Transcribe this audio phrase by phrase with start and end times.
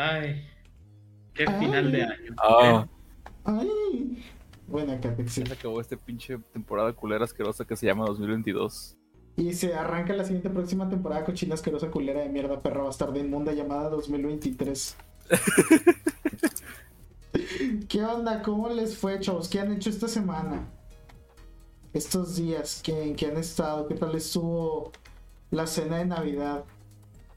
[0.00, 0.48] Ay,
[1.34, 2.34] qué final de año.
[2.38, 2.86] Ah,
[3.44, 4.24] Ay.
[4.66, 5.36] Buena, Capex.
[5.36, 8.96] ya se acabó este pinche temporada culera asquerosa que se llama 2022.
[9.36, 13.52] Y se arranca la siguiente próxima temporada cochina asquerosa culera de mierda perra bastarda inmunda
[13.52, 14.96] llamada 2023.
[17.88, 18.40] ¿Qué onda?
[18.40, 19.50] ¿Cómo les fue, chavos?
[19.50, 20.66] ¿Qué han hecho esta semana?
[21.92, 23.86] Estos días, ¿qué, ¿en qué han estado?
[23.86, 24.92] ¿Qué tal estuvo
[25.50, 26.64] la cena de Navidad?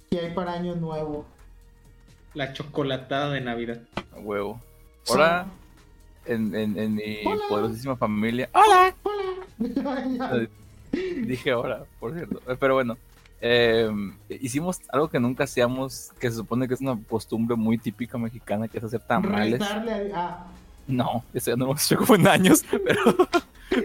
[0.10, 1.26] ¿Qué hay para Año Nuevo?
[2.34, 3.80] La chocolatada de Navidad.
[4.16, 4.60] A huevo.
[5.10, 5.46] Ahora,
[6.26, 7.42] en, en, en mi Hola.
[7.50, 8.50] poderosísima familia.
[8.54, 8.96] ¡Hola!
[9.60, 10.48] Hola.
[10.92, 12.42] Dije ahora, por cierto.
[12.52, 12.98] Eh, Pero bueno,
[13.42, 13.90] eh,
[14.30, 18.68] hicimos algo que nunca hacíamos, que se supone que es una costumbre muy típica mexicana,
[18.68, 19.62] que es hacer tamales.
[19.62, 20.46] A-
[20.88, 23.02] No, eso ya no lo hemos hecho como en años, pero,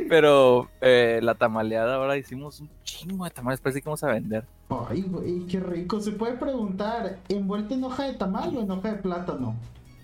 [0.09, 4.45] pero eh, la tamaleada ahora hicimos un chingo de tamales, parece que vamos a vender.
[4.89, 6.01] Ay, güey, qué rico.
[6.01, 9.57] Se puede preguntar, ¿envuelto en hoja de tamal o en hoja de plátano?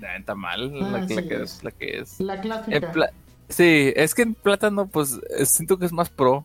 [0.02, 1.16] Ah, En tamal, Ah, la, sí.
[1.28, 2.20] que es, la que es.
[2.20, 2.92] La clásica.
[2.92, 3.10] pla-
[3.48, 6.44] sí, es que en plátano, pues eh, siento que es más pro.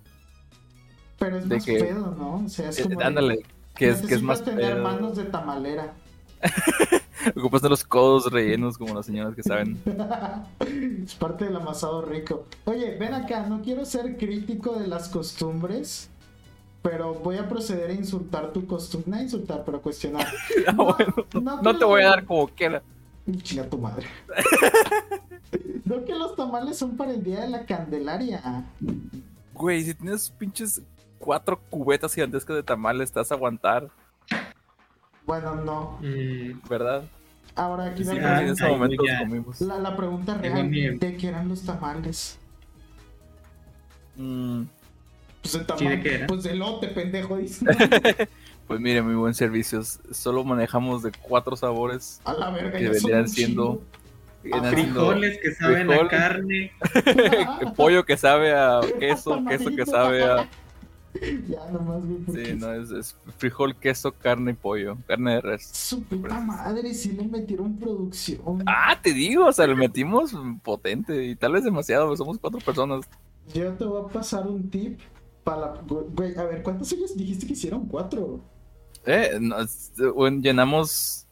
[1.17, 2.43] Pero es de más que- pedo, ¿no?
[2.45, 2.99] O sea, es Eh, como.
[2.99, 3.39] de- ándale,
[3.75, 4.83] que es, que es más tener pedo.
[4.83, 5.93] manos de tamalera.
[7.35, 9.81] Ocupas de los codos rellenos como las señoras que saben.
[11.03, 12.45] es parte del amasado rico.
[12.65, 16.09] Oye, ven acá, no quiero ser crítico de las costumbres,
[16.81, 19.09] pero voy a proceder a insultar tu costumbre.
[19.11, 20.27] No a insultar, pero a cuestionar.
[20.67, 22.81] Ah, bueno, no no que te voy a dar como quiera.
[23.43, 24.07] Chinga tu madre.
[25.85, 28.65] no que los tamales son para el día de la Candelaria.
[29.53, 30.81] Güey, si tienes pinches
[31.19, 33.89] cuatro cubetas gigantescas de tamales, te vas a aguantar,
[35.25, 35.99] Bueno, no.
[36.01, 37.03] Mm, ¿verdad?
[37.59, 39.19] Ahora aquí Sí, la, en ese ay, momento ya.
[39.19, 39.59] comimos.
[39.59, 40.71] la, la pregunta real.
[40.71, 42.37] ¿de qué eran los tamales?
[44.15, 44.63] Mm,
[45.41, 46.27] Pues de Sí, ¿de qué era?
[46.27, 47.65] Pues de lote, pendejo, dice.
[48.67, 49.81] pues mire, muy buen servicio.
[49.83, 52.21] Solo manejamos de cuatro sabores.
[52.23, 53.81] A la verga, Que vendrían siendo-
[54.41, 56.71] siendo frijoles que saben a carne.
[57.61, 60.47] el pollo que sabe a queso, queso que sabe a...
[61.49, 62.45] Ya nomás, güey.
[62.45, 64.97] Sí, no, es, es frijol, queso, carne y pollo.
[65.07, 65.65] Carne de res.
[65.65, 68.63] Su puta madre, si le metieron producción.
[68.65, 70.33] Ah, te digo, o sea, le metimos
[70.63, 73.05] potente y tal vez demasiado, somos cuatro personas.
[73.53, 74.99] Yo te voy a pasar un tip
[75.43, 75.81] para la.
[75.81, 77.85] Güey, a ver, ¿cuántos años dijiste que hicieron?
[77.87, 78.41] Cuatro.
[79.05, 79.91] Eh, nos-
[80.41, 81.25] llenamos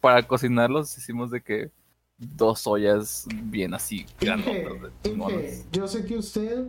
[0.00, 1.70] para cocinarlos hicimos de que
[2.18, 5.64] dos ollas bien así chingonas.
[5.72, 6.66] yo sé que usted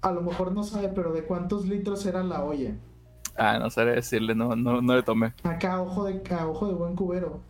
[0.00, 2.74] a lo mejor no sabe, pero ¿de cuántos litros era la olla?
[3.36, 5.32] Ah, no sabría decirle, no, no, no le tomé.
[5.44, 7.40] Acá, ojo de, a ojo de buen cubero.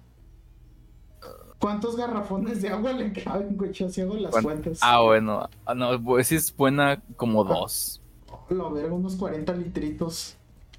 [1.58, 3.72] ¿Cuántos garrafones de agua le caben, güey?
[3.72, 4.78] Yo así hago las cuentas.
[4.80, 8.00] Ah, bueno, ah, no, pues sí es buena como dos.
[8.48, 10.36] Lo verga, unos 40 litritos.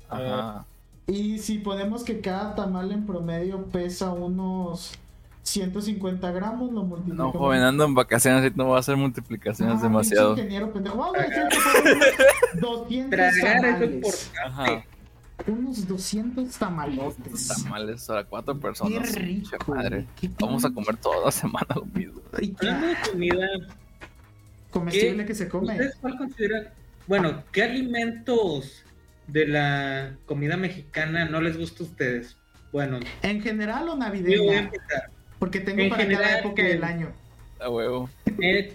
[0.07, 0.65] Ajá.
[1.07, 4.93] Y si ponemos que cada tamal en promedio pesa unos
[5.43, 7.33] 150 gramos, lo multiplicamos.
[7.33, 10.31] No, joven, ando en vacaciones y no voy a hacer multiplicaciones Ah, demasiado.
[10.33, 10.97] ingeniero pendejo.
[10.97, 14.31] Vamos a decir que fueron unos 200 Tragar es tamales.
[14.45, 14.83] Ajá.
[15.47, 17.47] Unos 200 tamalotes.
[17.47, 19.15] Tamales para cuatro Qué personas.
[19.15, 19.49] rico.
[19.49, 20.05] Pinche madre.
[20.19, 22.21] qué Vamos a comer toda la semana lo mismo.
[22.37, 23.47] Ay, qué Hablando de comida,
[24.69, 25.25] comestible ¿Qué?
[25.27, 25.71] que se come.
[25.73, 26.67] ¿ustedes cuál consideran?
[27.07, 28.83] Bueno, ¿qué alimentos
[29.27, 32.35] de la comida mexicana no les gusta a ustedes?
[32.71, 34.59] Bueno, ¿En general o yo voy a navideña?
[34.59, 35.09] empezar.
[35.39, 37.11] Porque tengo En para cada época del año.
[37.59, 38.09] A huevo.
[38.41, 38.73] Eh,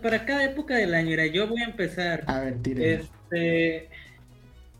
[0.00, 2.24] para, cada época del año, mira, yo voy a empezar.
[2.26, 2.94] A ver, tire.
[2.94, 3.88] Este,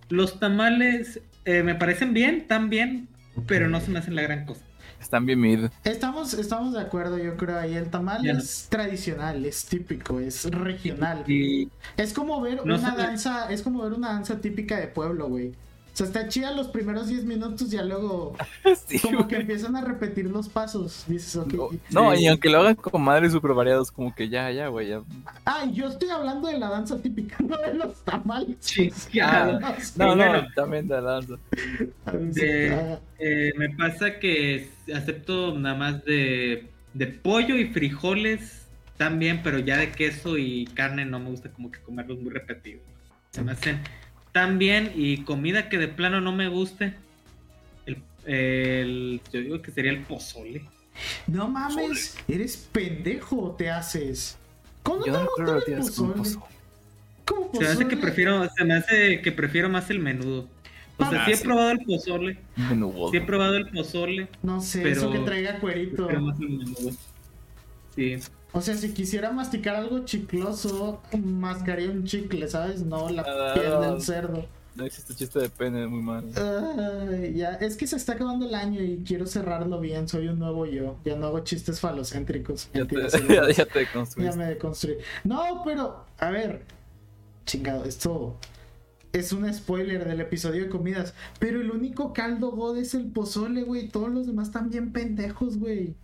[0.08, 3.08] los tamales eh, me parecen bien, tan bien,
[3.46, 4.62] pero no se me hacen la gran cosa.
[5.00, 5.66] Están bien mid.
[5.82, 7.74] Estamos, estamos de acuerdo, yo creo ahí.
[7.74, 8.38] El tamal Ya no.
[8.38, 11.24] es tradicional, es típico, es regional.
[11.28, 15.28] Y Es como ver No una danza, es como ver una danza típica de pueblo,
[15.28, 15.54] güey.
[15.92, 18.34] O sea, está chida los primeros 10 minutos y ya luego
[18.88, 21.04] Sí, como que empiezan a repetir los pasos.
[21.06, 21.36] Dices.
[21.36, 22.22] No, no, Sí.
[22.22, 25.02] y aunque lo hagan con madres súper variados, como que ya, ya, güey, ya.
[25.44, 28.56] Ah, yo estoy hablando de la danza típica, no de los tamales.
[28.60, 28.90] Sí,
[29.22, 30.46] Ah, No, no, bueno.
[30.54, 31.34] también de lanza.
[32.12, 38.66] de- ah, eh, me pasa que acepto nada más de, de pollo y frijoles
[38.96, 42.82] también, pero ya de queso y carne no me gusta como que comerlos muy repetidos.
[43.30, 43.80] Se me hacen
[44.32, 46.94] tan bien y comida que de plano no me guste.
[47.86, 50.62] El, el- yo digo que sería el pozole.
[51.26, 54.36] No mames, eres pendejo, te haces.
[54.82, 56.14] ¿Cómo Yo te no creo que tienes pozole?
[56.14, 56.44] pozole.
[57.24, 58.00] ¿Cómo Se me hace que pozole?
[58.02, 60.48] prefiero, se me hace que prefiero más el menudo.
[60.98, 63.10] O sea, sí he probado el pozole, Menudo.
[63.10, 66.06] sí he probado el pozole, No sé, pero- eso que traiga cuerito.
[66.06, 66.90] prefiero más el menudo.
[67.96, 68.18] Sí.
[68.52, 72.82] O sea, si quisiera masticar algo chicloso, mascaría un chicle, ¿sabes?
[72.82, 74.46] No la Ah, piel del cerdo.
[74.74, 76.24] No existe chiste de pene, muy mal.
[76.34, 80.08] Ay, ya, es que se está acabando el año y quiero cerrarlo bien.
[80.08, 80.96] Soy un nuevo yo.
[81.04, 82.68] Ya no hago chistes falocéntricos.
[82.72, 82.96] Ya te,
[83.28, 84.96] ya, ya te ya me deconstruí.
[85.24, 86.62] No, pero, a ver.
[87.44, 88.38] Chingado, esto
[89.12, 91.12] es un spoiler del episodio de comidas.
[91.38, 93.88] Pero el único caldo god es el pozole, güey.
[93.88, 95.94] Todos los demás están bien pendejos, güey.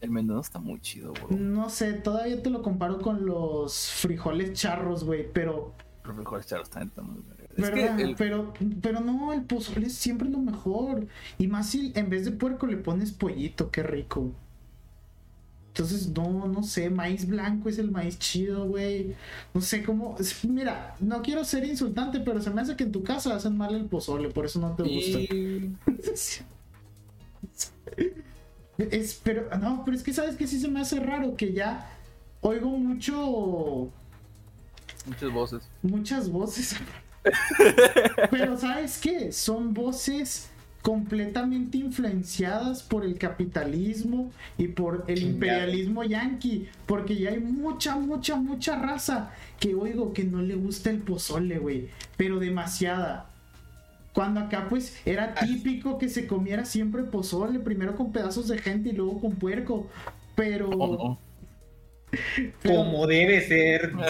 [0.00, 1.36] El menú está muy chido, bro.
[1.36, 5.26] No sé, todavía te lo comparo con los frijoles charros, güey.
[5.32, 5.74] Pero
[6.04, 7.20] Los mejores charros están está muy.
[7.56, 7.96] Es ¿Verdad?
[7.96, 11.08] que el, Pero, pero no, el pozole es siempre lo mejor.
[11.38, 14.30] Y más si en vez de puerco le pones pollito, qué rico.
[15.68, 19.14] Entonces, no, no sé, maíz blanco es el maíz chido, güey.
[19.54, 20.16] No sé cómo.
[20.48, 23.74] Mira, no quiero ser insultante, pero se me hace que en tu casa hacen mal
[23.74, 25.18] el pozole, por eso no te gusta.
[25.20, 25.76] y-
[28.78, 31.90] Es, pero, no, pero es que sabes que sí se me hace raro que ya
[32.40, 33.90] oigo mucho.
[35.06, 35.68] muchas voces.
[35.82, 36.76] muchas voces.
[38.30, 39.32] Pero ¿sabes qué?
[39.32, 40.48] Son voces
[40.82, 48.36] completamente influenciadas por el capitalismo y por el imperialismo yanqui, porque ya hay mucha, mucha,
[48.36, 53.28] mucha raza que oigo que no le gusta el pozole, güey, pero demasiada.
[54.12, 58.88] Cuando acá pues era típico que se comiera siempre pozole, primero con pedazos de gente
[58.90, 59.86] y luego con puerco,
[60.34, 60.68] pero...
[60.70, 61.18] Oh, no.
[62.62, 63.92] pero- Como debe ser.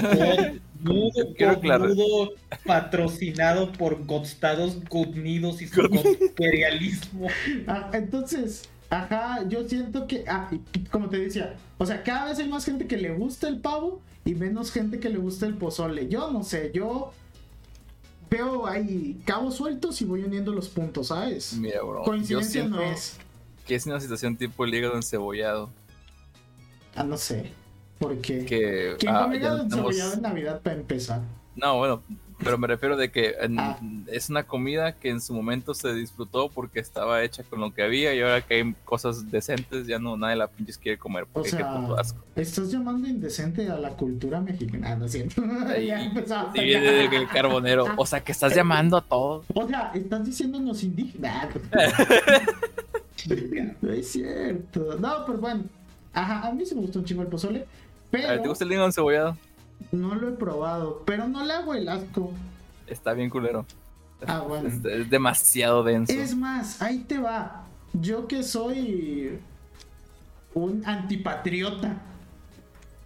[1.48, 1.88] Aclarar.
[1.88, 2.32] Godnudo,
[2.64, 5.82] patrocinado por Godstados Godnidos y su
[6.20, 7.26] imperialismo.
[7.66, 10.48] Ah, entonces, ajá, yo siento que, ah,
[10.90, 14.00] como te decía, o sea, cada vez hay más gente que le gusta el pavo
[14.24, 16.08] y menos gente que le gusta el pozole.
[16.08, 17.12] Yo no sé, yo
[18.30, 21.54] veo ahí cabos sueltos y voy uniendo los puntos, ¿sabes?
[21.54, 22.02] Mira, bro.
[22.02, 23.16] Coincidencia no es.
[23.66, 25.70] que es una situación tipo el hígado encebollado.
[26.94, 27.52] Ah, no sé.
[27.98, 28.44] Porque.
[28.44, 28.96] Que.
[28.98, 31.22] ¿Quién ah, come hígado encebollado en Navidad para empezar?
[31.56, 32.02] No, bueno,
[32.42, 33.78] pero me refiero de que en- Ah.
[34.06, 37.82] es una comida que en su momento se disfrutó porque estaba hecha con lo que
[37.82, 41.26] había y ahora que hay cosas decentes ya no nadie la pinches quiere comer O
[41.26, 42.24] porque qué sea, puto asco.
[42.36, 45.42] estás llamando indecente a la cultura mexicana, ¿no es cierto?
[45.78, 47.86] Ya y viene el carbonero.
[47.96, 49.44] O sea, que estás llamando a todos.
[49.54, 51.48] O sea, estás diciéndonos indígenas.
[53.82, 54.96] No es cierto.
[54.98, 55.64] No, pero bueno.
[56.12, 57.58] Ajá, a mí sí me gustó un chingo el pozole.
[57.60, 57.62] A
[58.12, 59.36] ver, Pero ¿te gusta el hígado encebollado?
[59.92, 61.02] No lo he probado.
[61.06, 62.32] Pero no le hago el asco.
[62.86, 63.66] Está bien culero.
[64.26, 64.68] Ah, bueno.
[64.68, 66.12] Es, es demasiado denso.
[66.12, 67.64] Es más, ahí te va.
[67.92, 69.38] Yo que soy
[70.54, 72.02] un antipatriota.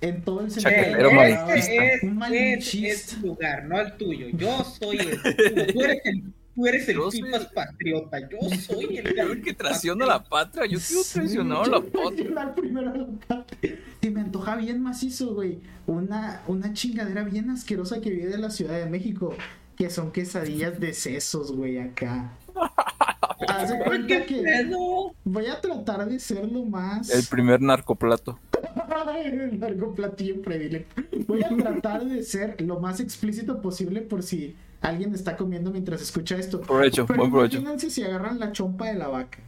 [0.00, 0.74] En todo el sentido.
[1.12, 1.16] Malinchista.
[1.16, 1.54] palabra.
[1.54, 2.88] Ese es, Un es, malinchista.
[2.88, 4.26] es tu lugar, no el tuyo.
[4.32, 5.22] Yo soy el.
[5.22, 6.22] Tú, tú eres el,
[6.56, 8.18] tú eres el pipas el- patriota.
[8.28, 9.14] Yo soy el.
[9.14, 10.66] Cabrón, que traiciona a la patria.
[10.66, 12.54] Yo quiero traicionar a la patria.
[12.56, 13.78] Primero a la patria.
[14.02, 15.60] Se me antoja bien macizo, güey.
[15.86, 19.32] Una, una chingadera bien asquerosa que viene de la Ciudad de México.
[19.76, 22.32] Que son quesadillas de sesos, güey, acá.
[23.48, 25.14] Haz de cuenta ¿Qué que pedo?
[25.24, 27.10] voy a tratar de ser lo más.
[27.10, 28.40] El primer narcoplato.
[29.24, 31.00] El largo platillo predilecto.
[31.28, 36.02] Voy a tratar de ser lo más explícito posible por si alguien está comiendo mientras
[36.02, 36.60] escucha esto.
[36.60, 37.58] Provecho, Pero buen provecho.
[37.58, 39.38] imagínense si agarran la chompa de la vaca.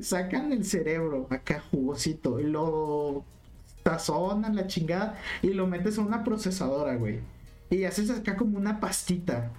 [0.01, 3.23] Sacan el cerebro acá jugosito y lo
[3.83, 7.19] sazonan la chingada y lo metes a una procesadora, güey.
[7.69, 9.51] Y haces acá como una pastita.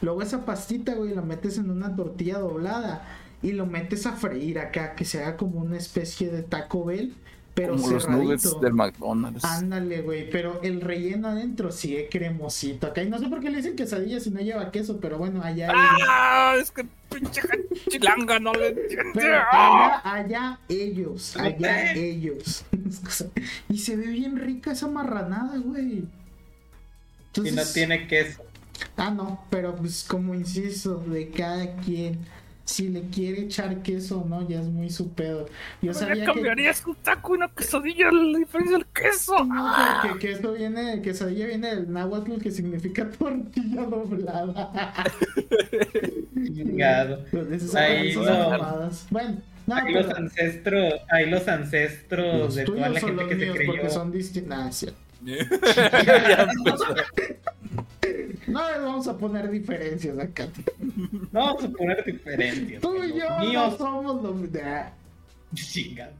[0.00, 3.06] Luego esa pastita, güey, la metes en una tortilla doblada
[3.42, 7.14] y lo metes a freír acá, que se haga como una especie de Taco Bell,
[7.58, 9.44] pero Como los nuggets del McDonald's.
[9.44, 13.02] Ándale, güey, pero el relleno adentro sigue cremosito acá.
[13.02, 15.66] Y no sé por qué le dicen quesadilla si no lleva queso, pero bueno, allá
[15.66, 16.08] ellos.
[16.08, 16.54] ¡Ah!
[16.60, 17.42] Es que pinche
[17.88, 19.10] chilanga no le entiende.
[19.14, 22.64] Pero allá, allá ellos, allá ellos.
[23.68, 26.04] y se ve bien rica esa marranada, güey.
[27.32, 28.44] Si no Entonces- tiene queso.
[28.96, 32.20] Ah, no, pero pues como insisto, de cada quien.
[32.68, 35.46] Si le quiere echar queso o no, ya es muy su pedo.
[35.80, 39.42] Yo ¿Por sabía qué que, cambiarías un taco y una quesadilla la diferencia del queso?
[39.42, 39.72] no,
[40.02, 44.70] que, que esto viene, quesadilla viene del náhuatl que significa tortilla doblada.
[47.52, 49.06] Esas Ahí lo- mamadas.
[49.08, 53.22] Bueno, no, Ahí los pero ancestros, ahí los ancestros los de toda la son gente
[53.22, 53.94] los que se míos porque creyó.
[53.94, 54.84] son distintos.
[58.48, 60.48] No les vamos a poner diferencias acá.
[61.32, 62.82] No vamos a poner diferencias.
[62.82, 64.36] Tú y yo no somos los.
[64.62, 64.92] Ah,
[65.54, 66.12] chingado.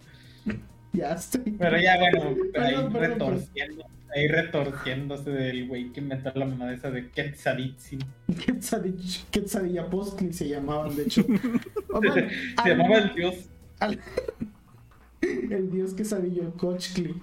[0.92, 1.52] Ya estoy.
[1.58, 6.72] Pero ya, bueno, ahí Perdón, perdón, retorciendo, ahí retorciéndose del güey que inventó la mamá
[6.72, 8.00] esa de Quetzalítzin.
[8.44, 11.22] Quetzadilla, Quetzadilla Postli se llamaban, de hecho.
[11.28, 13.34] Se al- llamaba el dios.
[13.80, 14.00] al-
[15.20, 17.14] el dios Quesadillo Cochli.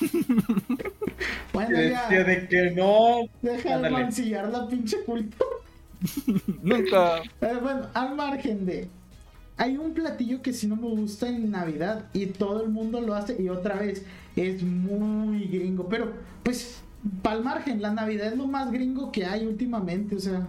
[1.52, 2.02] bueno, Que ya.
[2.08, 3.20] decía de que no.
[3.42, 5.50] Deja de mancillar la pinche cultura.
[6.62, 7.18] Nunca.
[7.40, 8.88] Eh, bueno, al margen de.
[9.56, 13.14] Hay un platillo que sí no me gusta en Navidad y todo el mundo lo
[13.14, 15.88] hace y otra vez es muy gringo.
[15.88, 16.80] Pero, pues,
[17.22, 20.48] al margen, la Navidad es lo más gringo que hay últimamente, o sea.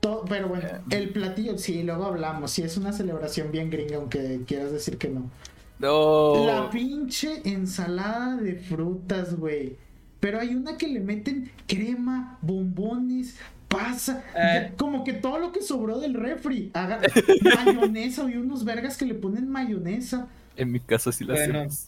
[0.00, 2.50] to- pero bueno, el platillo, sí, luego hablamos.
[2.52, 5.30] Sí, es una celebración bien gringa, aunque quieras decir que no.
[5.78, 6.46] No.
[6.46, 9.76] La pinche ensalada de frutas, güey.
[10.20, 13.36] Pero hay una que le meten crema, bombones,
[13.68, 14.24] pasa.
[14.36, 14.72] Eh.
[14.76, 16.70] Como que todo lo que sobró del refri.
[16.74, 17.00] Haga
[17.64, 20.26] mayonesa y unos vergas que le ponen mayonesa.
[20.56, 21.60] En mi caso sí la Bueno.
[21.60, 21.84] hacemos.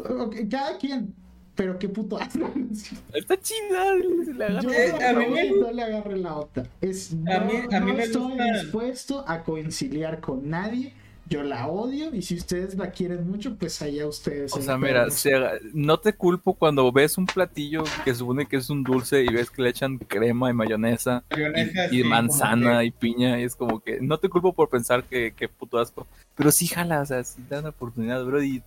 [0.49, 1.12] Cada quien.
[1.56, 2.49] Pero qué puto asco.
[3.12, 3.94] Está chida.
[3.97, 4.62] le.
[4.62, 6.64] Yo Eh, a mí me- no le agarré la otra.
[6.80, 10.94] Es, no, A mí- a mí no me estoy gusta- dispuesto a conciliar con nadie.
[11.30, 14.52] Yo la odio y si ustedes la quieren mucho, pues allá ustedes.
[14.52, 15.30] O sea, mira, se
[15.72, 19.49] no te culpo cuando ves un platillo que supone que es un dulce y ves
[19.49, 23.54] que le echan crema y mayonesa Mayonesa, y, y sí, manzana y piña y es
[23.54, 27.06] como que no te culpo por pensar que, que puto asco, pero sí jala, o
[27.06, 28.60] sea, sí da una oportunidad, bro, y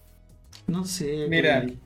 [0.65, 1.27] No sé.
[1.29, 1.77] Mira, güey.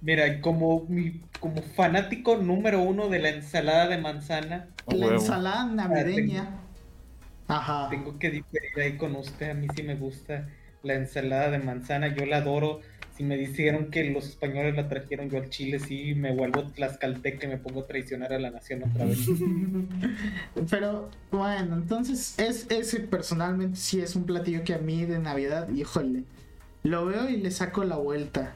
[0.00, 5.12] Mira, como, mi, como fanático número uno de la ensalada de manzana, La huevo.
[5.20, 6.60] ensalada navideña.
[7.48, 7.88] Ajá.
[7.90, 9.50] tengo que diferir ahí con usted.
[9.50, 10.48] A mí sí me gusta
[10.82, 12.80] la ensalada de manzana, yo la adoro.
[13.16, 17.46] Si me dijeron que los españoles la trajeron yo al Chile, sí me vuelvo tlaxcalteca
[17.46, 19.20] y me pongo a traicionar a la nación otra vez.
[20.70, 25.70] Pero bueno, entonces es ese personalmente sí es un platillo que a mí de Navidad,
[25.70, 26.24] híjole,
[26.82, 28.54] lo veo y le saco la vuelta.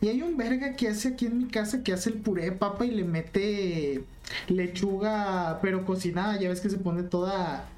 [0.00, 2.52] Y hay un verga que hace aquí en mi casa que hace el puré de
[2.52, 4.04] papa y le mete
[4.46, 7.68] lechuga, pero cocinada, ya ves que se pone toda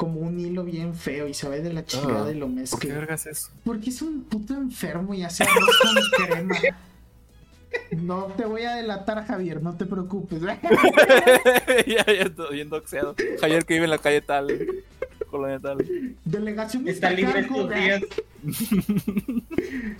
[0.00, 2.60] como un hilo bien feo y sabe de la chingada Ah, y lo ¿Por qué
[2.62, 2.94] mezcla.
[2.94, 3.50] vergas eso?
[3.66, 5.94] Porque es un puto enfermo y hace arroz con
[6.26, 6.54] crema.
[7.98, 10.40] No te voy a delatar, Javier, no te preocupes.
[11.86, 13.14] ya, ya estoy bien doxeado.
[13.38, 14.66] Javier que vive en la calle tal,
[15.30, 15.86] colonia tal.
[16.24, 18.00] Delegación Está libre estos días.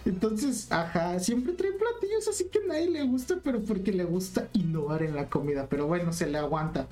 [0.07, 4.49] Entonces, ajá, siempre trae platillos así que a nadie le gusta, pero porque le gusta
[4.55, 5.67] innovar en la comida.
[5.69, 6.89] Pero bueno, se le aguanta.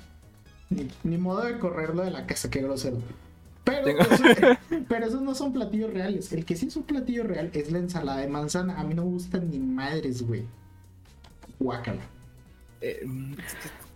[0.69, 2.97] Ni, ni modo de correrlo de la casa, qué grosero.
[3.63, 4.23] Pero, eso,
[4.87, 6.31] pero esos no son platillos reales.
[6.33, 8.79] El que sí es un platillo real es la ensalada de manzana.
[8.79, 10.45] A mí no me gustan ni madres, güey.
[11.59, 12.01] Guácala.
[12.81, 13.33] Eh, mm,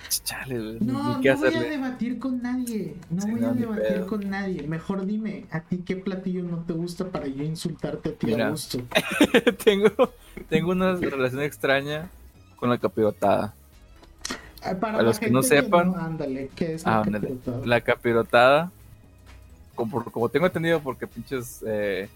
[0.10, 2.96] chale, güey, No, no voy a debatir con nadie.
[3.10, 4.68] No Sí, voy no, a debatir con nadie.
[4.68, 8.48] Mejor dime, ¿a ti qué platillo no te gusta para yo insultarte a ti Mira.
[8.48, 8.80] a gusto?
[9.64, 9.90] tengo,
[10.50, 12.10] tengo una relación extraña
[12.58, 13.54] con la capirotada.
[14.66, 17.28] Ah, Para los que no sepan- ándale, ¿qué es Ah, la ándale.
[17.28, 17.66] capirotada?
[17.66, 18.72] La capirotada,
[19.76, 22.08] como, como tengo entendido, porque pinches eh,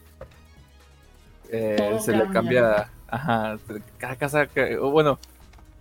[1.49, 2.89] eh, se le cambia.
[3.07, 3.57] ajá,
[3.97, 4.49] cada casa,
[4.81, 5.17] bueno,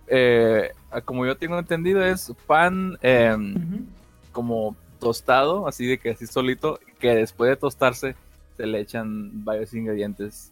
[0.07, 0.71] eh,
[1.05, 3.85] como yo tengo entendido es pan eh, Ujú.
[4.31, 8.15] como tostado, así de que así solito, que después de tostarse
[8.55, 10.51] se le echan varios ingredientes.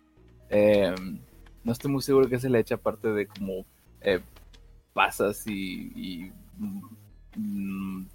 [0.49, 0.93] Eh,
[1.63, 3.65] no estoy muy seguro que se le echa aparte de como
[4.01, 4.19] eh,
[4.95, 6.31] pasas y, y,
[7.35, 8.05] mm,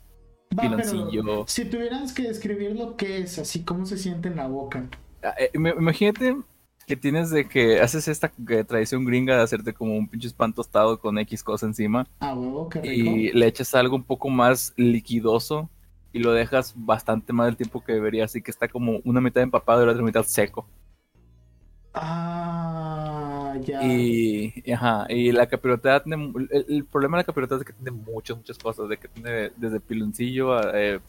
[0.58, 1.44] piloncillo.
[1.46, 4.88] si tuvieras que describir lo que es, así como se siente en la boca.
[5.22, 6.38] Ah, eh, imagínate
[6.86, 8.32] que tienes de que haces esta
[8.66, 12.68] tradición gringa de hacerte como un pinche pan tostado con X cosa encima A huevo,
[12.70, 13.10] qué rico.
[13.10, 15.68] y le echas algo un poco más liquidoso
[16.14, 19.42] y lo dejas bastante más del tiempo que debería, así que está como una mitad
[19.42, 20.66] empapado y la otra mitad seco.
[21.92, 23.82] Ah, ya.
[23.82, 27.72] Y, y, ajá, y la capirotada tiene, el, el problema de la capirotada es que
[27.72, 31.00] tiene muchas, muchas cosas, de que tiene desde piloncillo, a, eh,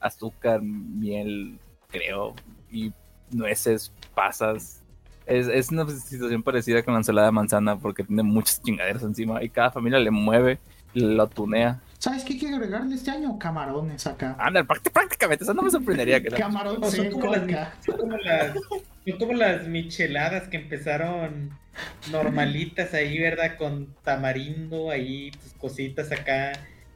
[0.00, 1.58] azúcar, miel,
[1.90, 2.34] creo,
[2.70, 2.92] y
[3.30, 4.82] nueces, pasas.
[5.26, 9.42] Es, es una situación parecida con la ensalada de manzana porque tiene muchas chingaderas encima
[9.44, 10.58] y cada familia le mueve
[10.92, 11.80] y lo tunea.
[11.98, 13.38] ¿Sabes qué hay que agregarle este año?
[13.38, 14.34] Camarones acá.
[14.40, 16.36] Anda, práct- prácticamente, eso no me sorprendería que no.
[16.38, 17.74] Camarón seco como las, acá.
[17.84, 18.56] son como las-
[19.06, 21.50] son como las micheladas que empezaron
[22.10, 23.56] normalitas ahí, ¿verdad?
[23.56, 26.52] Con tamarindo, ahí tus cositas acá.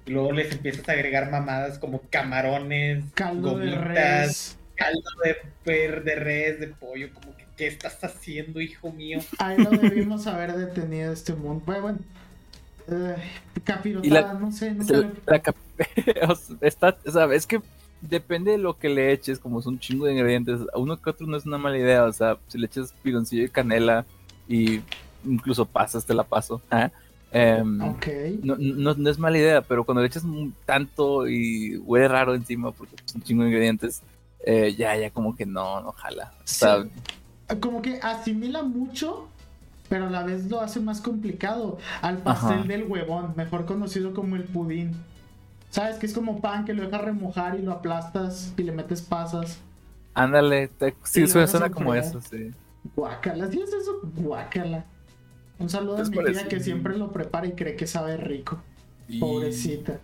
[0.06, 3.86] Y luego les empiezas a agregar mamadas como camarones, Caldo de gomitas,
[4.26, 4.58] res.
[4.74, 7.08] caldo de, per- de res, de pollo.
[7.14, 9.20] Como que, ¿qué estás haciendo, hijo mío?
[9.38, 11.62] Ahí lo debimos haber detenido este mundo.
[11.64, 11.98] Bueno, bueno.
[12.86, 13.16] Eh,
[13.64, 15.42] capirotada, la- no sé, el- lo- la
[16.60, 17.62] está, o sea, es que
[18.08, 21.10] depende de lo que le eches, como es un chingo de ingredientes, a uno que
[21.10, 24.04] otro no es una mala idea, o sea, si le echas piloncillo y canela
[24.48, 24.80] y
[25.24, 26.60] incluso pasas, te la paso.
[26.70, 26.90] ¿ah?
[27.32, 28.06] Ok.
[28.42, 30.22] no, no, no es mala idea, pero cuando le echas
[30.64, 34.02] tanto y huele raro encima porque es un chingo de ingredientes,
[34.46, 36.32] eh, ya, ya como que no, no jala.
[36.38, 36.90] O sea, Sí.
[37.60, 39.28] Como que asimila mucho,
[39.88, 42.64] pero a la vez lo hace más complicado al pastel Ajá.
[42.64, 44.92] del huevón, mejor conocido como el pudín.
[45.74, 45.96] ¿Sabes?
[45.96, 49.58] Que es como pan que lo dejas remojar y lo aplastas y le metes pasas.
[50.14, 52.52] Ándale, te- sí, suena, como eso, sí.
[52.94, 53.98] Guácala, ¿sí es eso?
[54.14, 54.84] Guácala.
[55.58, 58.60] Un saludo a mi tía que siempre lo prepara y cree que sabe rico.
[59.08, 59.98] Y- Pobrecita.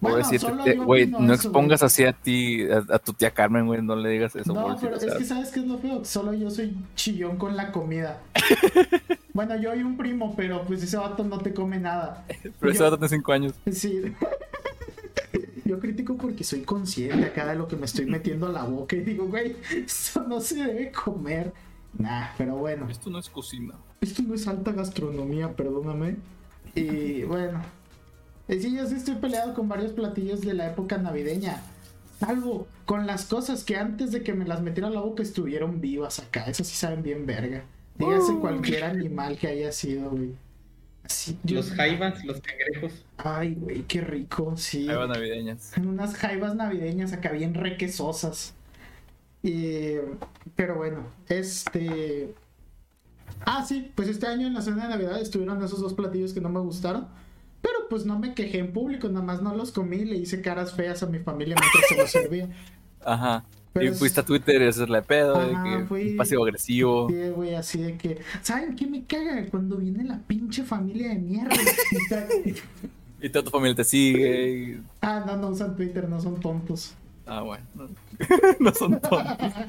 [0.00, 3.80] Bueno, Pobrecita, yo güey, no expongas así a ti, a, a tu tía Carmen, güey,
[3.80, 6.50] no le digas eso, No, pero es que sabes qué es lo feo, solo yo
[6.50, 8.18] soy chillón con la comida.
[9.32, 12.24] bueno, yo y un primo, pero pues ese vato no te come nada.
[12.58, 13.52] pero ese vato tiene 5 años.
[13.70, 14.02] Sí.
[15.64, 18.96] Yo critico porque soy consciente acá de lo que me estoy metiendo a la boca
[18.96, 21.52] y digo, güey, eso no se debe comer.
[21.98, 22.88] Nah, pero bueno.
[22.88, 23.74] Esto no es cocina.
[24.00, 26.16] Esto no es alta gastronomía, perdóname.
[26.74, 27.62] Y bueno.
[28.48, 31.62] Sí, yo sí estoy peleado con varios platillos de la época navideña.
[32.18, 35.80] Salvo con las cosas que antes de que me las metiera a la boca estuvieron
[35.80, 36.44] vivas acá.
[36.44, 37.64] Esas sí saben bien verga.
[37.98, 40.34] Dígase cualquier animal que haya sido, güey.
[41.42, 43.04] Yo- Los jaivas, los cangrejos.
[43.16, 44.86] Ay, güey, qué rico, sí.
[44.86, 45.72] Van navideñas.
[45.78, 48.54] Unas jaivas navideñas acá bien requesosas.
[49.42, 49.94] Y,
[50.56, 52.34] pero bueno, este.
[53.44, 56.40] Ah, sí, pues este año en la cena de Navidad estuvieron esos dos platillos que
[56.40, 57.08] no me gustaron.
[57.60, 60.40] Pero pues no me quejé en público, nada más no los comí y le hice
[60.42, 62.48] caras feas a mi familia mientras se los servía.
[63.04, 63.44] Ajá.
[63.72, 67.08] Pero y es- fuiste a Twitter y hacerle pedo, de Ajá, que fui- pasivo agresivo.
[67.08, 68.18] Sí, güey, así de que.
[68.42, 69.46] ¿Saben qué me caga?
[69.50, 71.54] Cuando viene la pinche familia de mierda.
[73.22, 74.50] y toda tu familia te sigue.
[74.52, 76.94] y- ah, no, no usan Twitter, no son tontos.
[77.26, 77.64] Ah, bueno.
[77.74, 77.88] No,
[78.60, 79.52] no son tontos.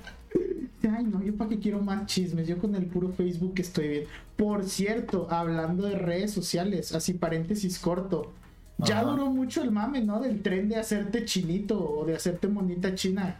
[0.83, 2.45] Ay, no, yo para qué quiero más chismes.
[2.47, 4.03] Yo con el puro Facebook estoy bien.
[4.35, 8.33] Por cierto, hablando de redes sociales, así paréntesis corto.
[8.79, 9.09] Ya Ajá.
[9.11, 10.19] duró mucho el mame, ¿no?
[10.19, 13.37] Del tren de hacerte chinito o de hacerte monita china.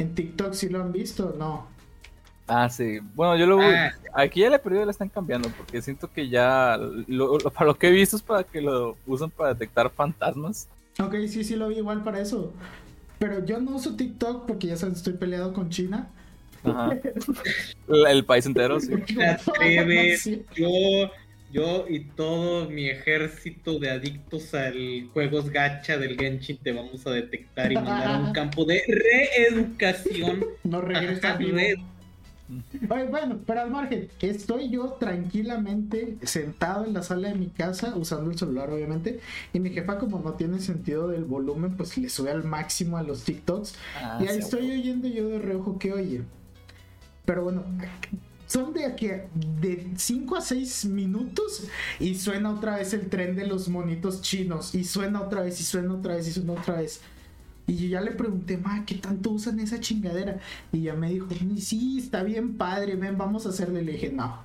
[0.00, 1.66] En TikTok sí lo han visto, ¿no?
[2.46, 2.98] Ah, sí.
[3.14, 3.92] Bueno, yo lo Ah.
[4.14, 6.76] Aquí ya le perdido la están cambiando porque siento que ya.
[7.06, 10.68] lo- lo- para lo que he visto es para que lo usan para detectar fantasmas.
[10.98, 12.52] Ok, sí, sí lo vi igual para eso.
[13.18, 16.08] Pero yo no uso TikTok porque ya sabes, estoy peleado con China.
[16.64, 16.96] Ajá.
[18.08, 18.88] el, país entero, sí.
[19.06, 20.44] Te atreves, Sí.
[20.56, 20.68] yo,
[21.52, 27.10] yo y todo mi ejército de adictos al juegos gacha del Genshin te vamos a
[27.10, 30.44] detectar y mandar a un campo de reeducación.
[30.64, 31.38] No regresa
[32.88, 37.94] Oye, bueno, pero al margen, estoy yo tranquilamente sentado en la sala de mi casa,
[37.94, 39.20] usando el celular obviamente,
[39.52, 43.02] y mi jefa como no tiene sentido del volumen, pues le sube al máximo a
[43.02, 46.22] los TikToks, Ah, y ahí estoy oyendo yo de reojo que oye.
[47.24, 47.64] Pero bueno,
[48.50, 49.28] son de aquí a-
[49.60, 51.64] de 5 a 6 minutos
[52.00, 55.64] y suena otra vez el tren de los monitos chinos, y suena otra vez, y
[55.64, 57.00] suena otra vez, y suena otra vez.
[57.68, 60.40] Y yo ya le pregunté, ma, ¿qué tanto usan esa chingadera?
[60.72, 63.82] Y ya me dijo, sí, está bien padre, ven, vamos a hacerle.
[63.82, 64.42] Le dije, no,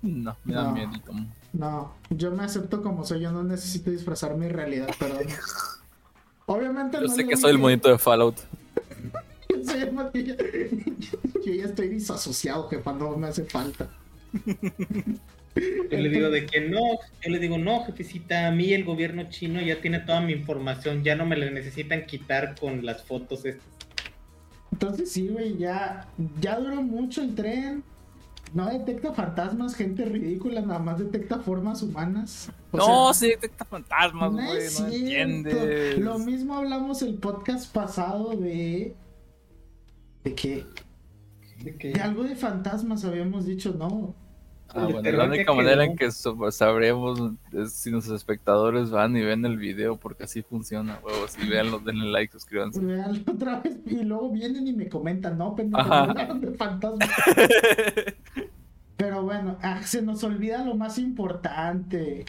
[0.00, 0.72] No, me da No.
[0.72, 1.12] miedito.
[1.52, 5.26] no, yo me acepto como soy, yo no necesito disfrazar mi realidad, perdón.
[6.46, 8.36] Obviamente Yo no sé que soy el monito de Fallout.
[9.50, 10.34] Yo soy el monito-
[11.44, 13.90] Yo ya estoy disasociado, jefa, no me hace falta.
[15.54, 16.80] Yo le digo de que no,
[17.20, 21.04] yo le digo, no, jefecita, a mí el gobierno chino ya tiene toda mi información,
[21.04, 23.66] ya no me la necesitan quitar con las fotos estas.
[24.72, 26.08] Entonces sí, güey, ya,
[26.40, 27.84] ya duró mucho el tren.
[28.54, 32.50] No detecta fantasmas, gente ridícula, nada más detecta formas humanas.
[32.70, 34.58] O no, sea, sí detecta fantasmas, no güey.
[34.58, 35.04] es No, cierto.
[35.04, 35.98] entiendes.
[35.98, 38.94] Lo mismo hablamos el podcast pasado de...
[40.24, 40.66] ¿De qué?
[41.62, 44.14] De que- De algo de fantasmas habíamos dicho, no.
[44.74, 47.20] Ah, bueno, la que única manera en que sabremos
[47.52, 51.32] es si nuestros espectadores van y ven el video, porque así funciona, huevos.
[51.32, 52.80] Si veanlo, denle like, suscríbanse.
[52.80, 56.04] Veanlo otra vez y luego vienen y me comentan, no, pendejo, Ajá.
[56.06, 57.10] no hablaron de fantasmas.
[58.96, 62.24] Pero bueno, ah, se nos olvida lo más importante.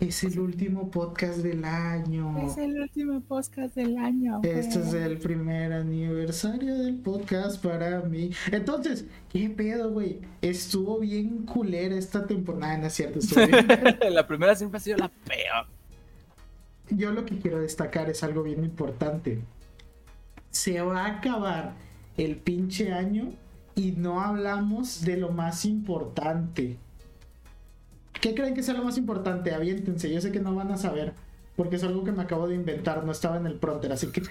[0.00, 2.36] Es el último podcast del año.
[2.58, 4.40] el último podcast del año.
[4.42, 8.30] Este es el primer aniversario del podcast para mí.
[8.52, 10.18] Entonces, ¿qué pedo, güey?
[10.42, 13.20] Estuvo bien culera esta temporada, no es cierto.
[13.20, 13.66] estuvo bien-
[14.14, 15.66] la primera siempre ha sido la peor.
[16.90, 19.40] Yo lo que quiero destacar es algo bien importante.
[20.50, 21.72] Se va a acabar
[22.18, 23.30] el pinche año
[23.74, 26.76] y no hablamos de lo más importante.
[28.24, 29.52] ¿Qué creen que sea lo más importante?
[29.52, 31.12] Aviéntense, yo sé que no van a saber.
[31.56, 34.22] Porque es algo que me acabo de inventar, no estaba en el pronter, así que.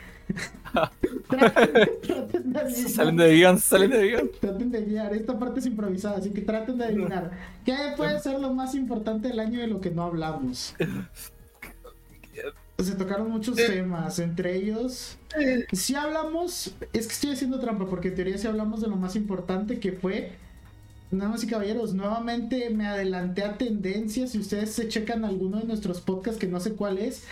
[1.30, 1.30] traten,
[2.02, 2.90] traten de adivinar.
[2.90, 4.30] Salen de Vegan, salen de Vegan.
[4.42, 7.30] Traten de guiar, esta parte es improvisada, así que traten de adivinar.
[7.64, 10.74] ¿Qué puede ser lo más importante del año de lo que no hablamos?
[12.80, 15.20] Se tocaron muchos temas, entre ellos,
[15.72, 19.16] si hablamos, es que estoy haciendo trampa, porque en teoría si hablamos de lo más
[19.16, 20.32] importante que fue
[21.20, 24.32] Damas y caballeros, nuevamente me adelanté a tendencias.
[24.32, 27.24] Si ustedes se checan alguno de nuestros podcasts, que no sé cuál es,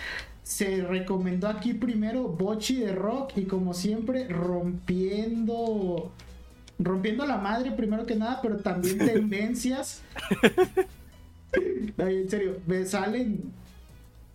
[0.43, 6.11] se recomendó aquí primero Bochi de Rock y como siempre rompiendo
[6.79, 10.01] rompiendo la madre primero que nada, pero también tendencias.
[11.97, 13.51] En serio, me salen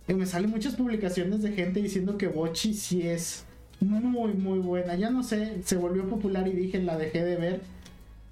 [0.07, 3.43] me salen muchas publicaciones de gente diciendo que Bochi sí es
[3.79, 4.95] muy muy buena.
[4.95, 7.61] Ya no sé, se volvió popular y dije la dejé de ver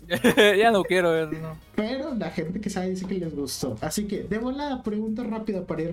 [0.57, 1.57] ya no quiero verlo.
[1.75, 3.75] Pero la gente que sabe dice que les gustó.
[3.81, 5.91] Así que, debo la pregunta rápida para ir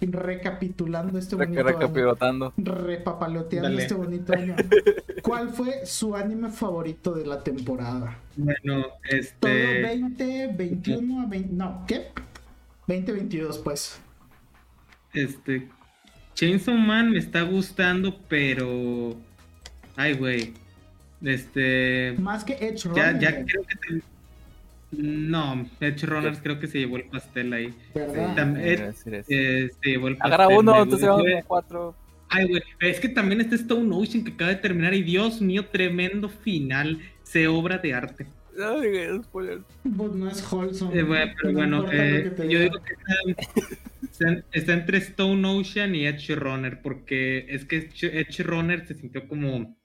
[0.00, 2.52] recapitulando este bonito Recapitulando.
[2.56, 4.56] Repapaloteando este bonito año.
[5.22, 8.18] ¿Cuál fue su anime favorito de la temporada?
[8.36, 9.34] Bueno, este.
[9.38, 11.52] Todo 20, 21 a 20.
[11.54, 12.08] No, ¿qué?
[12.86, 14.00] 2022, pues.
[15.12, 15.68] Este.
[16.34, 19.16] Chainsaw Man me está gustando, pero.
[19.96, 20.65] Ay, güey.
[21.22, 22.14] Este.
[22.18, 23.18] Más que Edge Runner.
[23.18, 24.00] Ya, creo que.
[24.92, 27.74] No, Edge Runners creo que se llevó el pastel ahí.
[27.94, 28.56] ¿Verdad?
[28.58, 28.92] Eh,
[29.80, 30.32] se llevó el pastel.
[30.32, 31.94] Agarra uno, entonces vamos a cuatro.
[32.28, 35.66] Ay, güey, es que también está Stone Ocean que acaba de terminar y Dios mío,
[35.66, 37.00] tremendo final.
[37.22, 38.26] Se obra de arte.
[38.58, 39.60] Ay, spoiler.
[39.84, 40.98] No es wholesome.
[40.98, 42.94] Eh, pero bueno, eh, yo digo que
[44.08, 49.28] está, está, entre Stone Ocean y Edge Runner, porque es que Edge Runner se sintió
[49.28, 49.75] como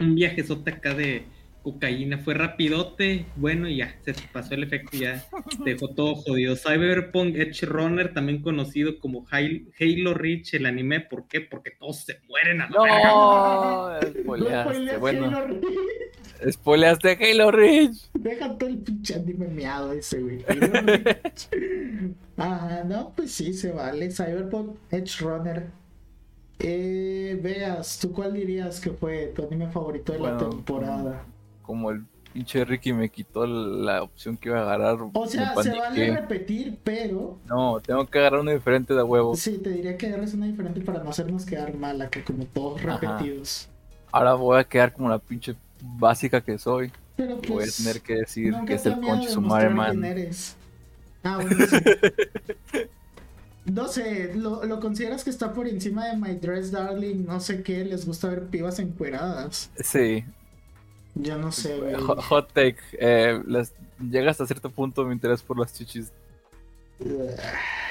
[0.00, 1.24] un viajezote acá de
[1.62, 2.18] cocaína.
[2.18, 5.24] Fue rapidote, bueno, y ya, se pasó el efecto y ya
[5.64, 6.56] dejó todo jodido.
[6.56, 11.00] Cyberpunk Edge Runner, también conocido como Halo Reach, el anime.
[11.00, 11.40] ¿Por qué?
[11.40, 15.30] Porque todos se mueren a la No, spoileaste, bueno.
[16.50, 18.10] Spoileaste Halo Reach.
[18.14, 20.44] Déjate el pinche anime meado ese, güey.
[22.36, 24.10] Ajá, no, pues sí, se vale.
[24.10, 25.66] Cyberpunk Edge Runner
[26.58, 31.24] eh, veas, ¿tú cuál dirías que fue tu anime favorito de la temporada?
[31.62, 34.98] Como el pinche Ricky me quitó la opción que iba a agarrar.
[35.12, 37.38] O sea, se vale repetir, pero.
[37.46, 39.36] No, tengo que agarrar una diferente de huevo.
[39.36, 42.82] Sí, te diría que agarres una diferente para no hacernos quedar mala, que como todos
[42.82, 43.68] repetidos.
[44.10, 46.90] Ahora voy a quedar como la pinche básica que soy.
[47.16, 50.04] Pero pues, voy a tener que decir que es el Conchi Sumare Man.
[51.24, 52.78] Ah, bueno, sí.
[53.72, 57.26] No sé, ¿lo, consideras que está por encima de My Dress Darling?
[57.26, 59.70] No sé qué, les gusta ver pibas encueradas.
[59.80, 60.24] Sí.
[61.14, 61.94] Yo no sé, güey.
[61.94, 62.78] Hot, take.
[62.92, 63.40] Eh,
[64.10, 66.12] llega hasta cierto punto mi interés por las chichis.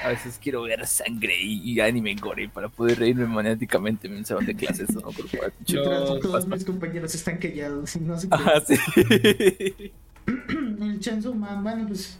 [0.04, 4.46] A veces quiero ver sangre y, anime gore para poder reírme maniáticamente en un salón
[4.46, 4.94] de clases.
[4.94, 5.02] ¿no?
[6.20, 8.28] todos mis compañeros están callados y no sé
[8.96, 9.74] qué.
[9.78, 9.92] sí.
[10.82, 12.18] el Chainsaw Man, bueno, pues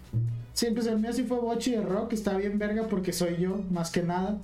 [0.59, 3.61] Sí, pues el mío sí fue Bochi de Rock, está bien verga porque soy yo,
[3.71, 4.39] más que nada.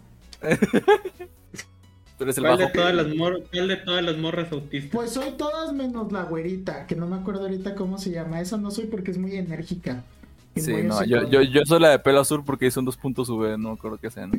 [2.17, 4.93] Tú eres el ¿Cuál, de todas las de todas las morras autistas?
[4.93, 8.41] Pues soy todas menos la güerita, que no me acuerdo ahorita cómo se llama.
[8.41, 10.05] Esa no soy porque es muy enérgica.
[10.55, 13.59] Sí, no, yo, yo, yo, soy la de pelo azul porque son dos puntos V,
[13.59, 14.31] no creo que sean.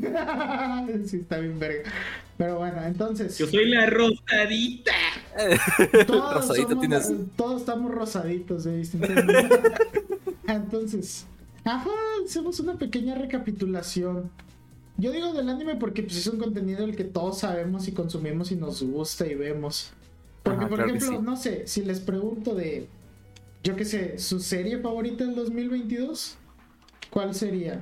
[1.06, 1.92] sí, está bien verga.
[2.38, 3.38] Pero bueno, entonces.
[3.38, 4.94] Yo soy la rosadita.
[6.08, 7.12] Todos, rosadita tienes...
[7.36, 9.12] todos estamos rosaditos de distintas
[10.48, 11.26] Entonces,
[11.66, 11.90] Ajá,
[12.24, 14.30] hacemos una pequeña recapitulación.
[14.98, 18.52] Yo digo del anime porque pues, es un contenido el que todos sabemos y consumimos
[18.52, 19.92] y nos gusta y vemos.
[20.44, 22.88] Porque, por ejemplo, no sé, si les pregunto de,
[23.64, 26.38] yo qué sé, su serie favorita del 2022,
[27.10, 27.82] ¿cuál sería?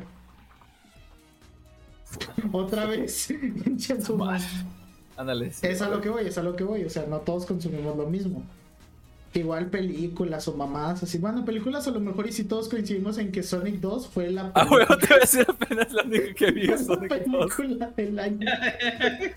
[2.53, 3.27] Otra vez,
[5.17, 5.51] Ándale.
[5.61, 6.85] es a lo que voy, es a lo que voy.
[6.85, 8.43] O sea, no todos consumimos lo mismo.
[9.35, 11.17] Igual películas o mamadas así.
[11.17, 14.51] Bueno, películas a lo mejor y si todos coincidimos en que Sonic 2 fue la
[14.53, 18.39] Ah, bueno, te voy a decir apenas la única que vi Sonic película del año.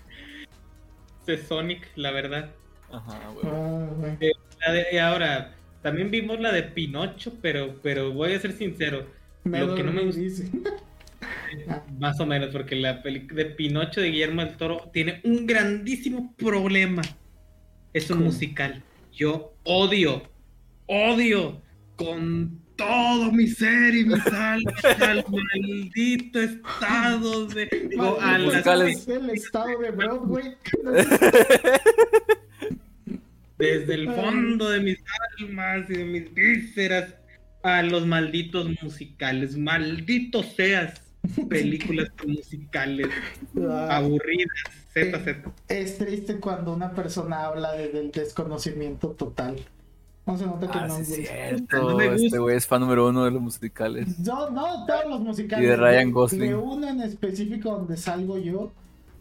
[1.25, 2.51] de Sonic, la verdad.
[2.91, 3.89] Ajá, bueno.
[4.05, 9.07] Ah, eh, y ahora, también vimos la de Pinocho, pero, pero voy a ser sincero.
[9.43, 10.21] lo que no me gusta.
[11.99, 16.33] Más o menos, porque la película de Pinocho de Guillermo del Toro tiene un grandísimo
[16.37, 17.01] problema.
[17.93, 18.83] Es un musical.
[19.17, 20.21] Yo odio,
[20.85, 21.59] odio
[21.95, 27.65] con todo mi ser y mi alma al maldito estado de.
[27.89, 30.55] Digo, al el estado de Broadway.
[33.57, 34.99] Desde el fondo de mis
[35.39, 37.15] almas y de mis vísceras
[37.63, 39.57] a los malditos musicales.
[39.57, 41.01] Malditos seas
[41.49, 43.07] películas musicales
[43.67, 43.97] ah.
[43.97, 44.86] aburridas.
[45.03, 49.57] Z, Es triste cuando una persona habla del desconocimiento total.
[50.25, 50.95] No se nota que ah, no.
[50.97, 52.01] Sí es cierto.
[52.01, 54.19] este güey es fan número uno de los musicales.
[54.19, 55.65] No, no, todos los musicales.
[55.65, 56.49] Y de Ryan Gosling.
[56.49, 58.71] De uno en específico donde salgo yo.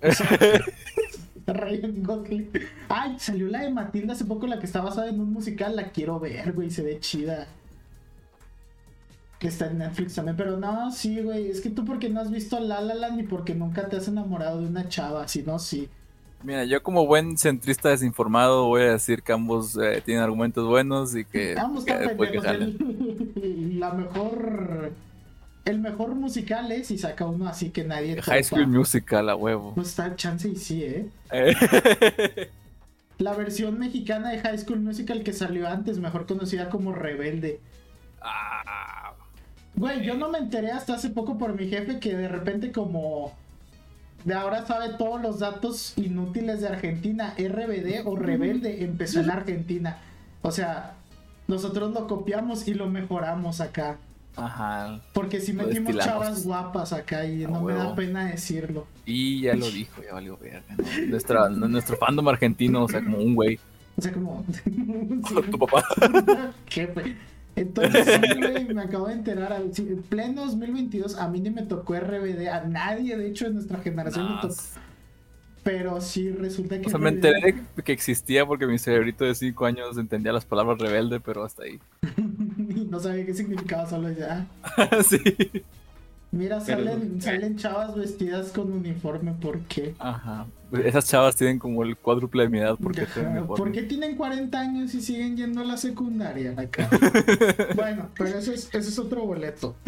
[1.47, 2.51] Ryan Gosling.
[2.89, 5.77] Ay, salió la de Matilda hace poco, la que está basada en un musical.
[5.77, 7.47] La quiero ver, güey, se ve chida.
[9.38, 11.51] Que está en Netflix también, pero no, sí, güey.
[11.51, 14.09] Es que tú porque no has visto La La Land ni porque nunca te has
[14.09, 15.88] enamorado de una chava, si no, sí.
[16.42, 21.14] Mira, yo como buen centrista desinformado voy a decir que ambos eh, tienen argumentos buenos
[21.16, 22.38] y que, Ambos que están después que.
[22.38, 24.92] El- La mejor.
[25.66, 28.22] El mejor musical es y saca uno así que nadie.
[28.22, 28.57] High topa.
[28.57, 29.75] School Musical, a huevo.
[29.75, 31.09] Pues está chance y sí, ¿eh?
[31.33, 32.49] Eh,
[33.18, 37.61] La versión mexicana de High School Musical que salió antes, mejor conocida como Rebelde.
[38.22, 38.96] ah,
[39.77, 43.35] Güey, yo no me enteré hasta hace poco por mi jefe que de repente como
[44.25, 47.35] de ahora sabe todos los datos inútiles de Argentina.
[47.39, 49.99] RBD o Rebelde empezó en Argentina.
[50.43, 50.95] O sea,
[51.47, 53.99] nosotros lo copiamos y lo mejoramos acá.
[54.35, 55.01] Ajá.
[55.12, 56.05] Porque si metimos destilamos.
[56.05, 58.87] chavas guapas acá y no me da pena decirlo.
[59.05, 60.75] Y ya lo dijo, ya valió verga.
[60.77, 61.07] ¿no?
[61.07, 63.61] Nuestra, nuestro fandom argentino, o sea, como un güey.
[63.97, 64.45] O sea, como...
[65.51, 65.85] Tu papá.
[66.69, 67.17] Jefe.
[67.57, 69.53] Entonces, sí, güey, me acabo de enterar.
[69.53, 73.47] al- sí, en pleno 2022, a mí ni me tocó RBD, a nadie, de hecho,
[73.47, 74.55] de nuestra generación tocó.
[75.64, 76.87] Pero sí, resulta que.
[76.87, 80.45] O sea, me enteré de que existía porque mi cerebrito de 5 años entendía las
[80.45, 81.81] palabras rebelde, pero hasta ahí.
[82.88, 84.47] no sabía qué significaba, solo ya.
[85.09, 85.19] sí.
[86.33, 89.95] Mira, Pero- salen, salen chavas vestidas con uniforme, ¿por qué?
[89.99, 90.47] Ajá.
[90.85, 93.47] Esas chavas tienen como el cuádruple de mi edad tienen uniforme.
[93.47, 96.91] ¿Por qué tienen 40 años y siguen yendo a la secundaria acá?
[97.77, 99.77] bueno, pero eso es, ese es otro boleto.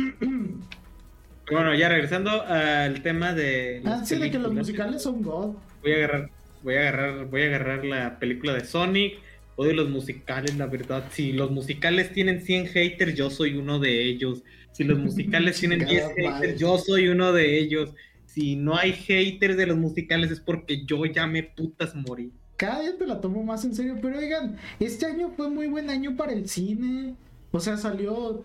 [1.51, 3.83] Bueno, ya regresando al tema de.
[3.85, 5.55] Ah, sí, de que los musicales son God.
[5.83, 6.31] Voy a agarrar,
[6.63, 9.15] voy a agarrar, voy a agarrar la película de Sonic.
[9.57, 11.05] Odio los musicales, la verdad.
[11.11, 14.43] Si los musicales tienen 100 haters, yo soy uno de ellos.
[14.79, 16.49] Si los musicales tienen 10 Chingada madre.
[16.49, 17.95] haters, yo soy uno de ellos.
[18.27, 22.33] Si no hay haters de los musicales es porque yo ya me putas morí.
[22.57, 25.91] cada día te la tomo más en serio, pero oigan, este año fue muy buen
[25.91, 27.17] año para el cine.
[27.51, 28.45] O sea, salió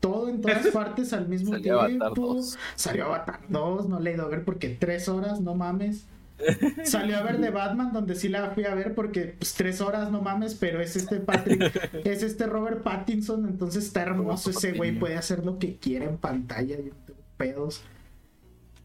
[0.00, 2.34] todo en todas partes al mismo Salió Avatar tiempo.
[2.34, 2.58] 2.
[2.76, 6.06] Salió Avatar 2, no le he ido a ver porque tres horas, no mames.
[6.84, 10.10] Salió a ver de Batman, donde sí la fui a ver porque pues, tres horas,
[10.10, 11.62] no mames, pero es este Patrick,
[12.04, 16.18] es este Robert Pattinson, entonces está hermoso ese güey, puede hacer lo que quiera en
[16.18, 17.82] pantalla, tengo pedos.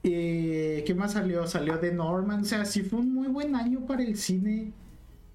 [0.04, 1.46] Eh, ¿Qué más salió?
[1.48, 4.72] Salió de Norman, o sea, sí fue un muy buen año para el cine.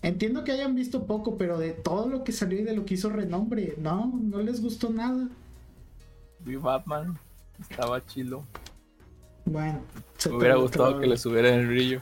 [0.01, 2.95] Entiendo que hayan visto poco, pero de todo lo que salió y de lo que
[2.95, 5.29] hizo renombre, no, no les gustó nada.
[6.41, 7.19] Vi Batman.
[7.59, 8.45] Estaba chilo.
[9.45, 9.81] Bueno,
[10.27, 12.01] Me hubiera gustado que le subieran el brillo.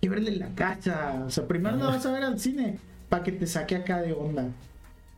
[0.00, 1.22] y verle en la casa.
[1.26, 4.12] O sea, primero lo vas a ver al cine para que te saque acá de
[4.12, 4.48] onda.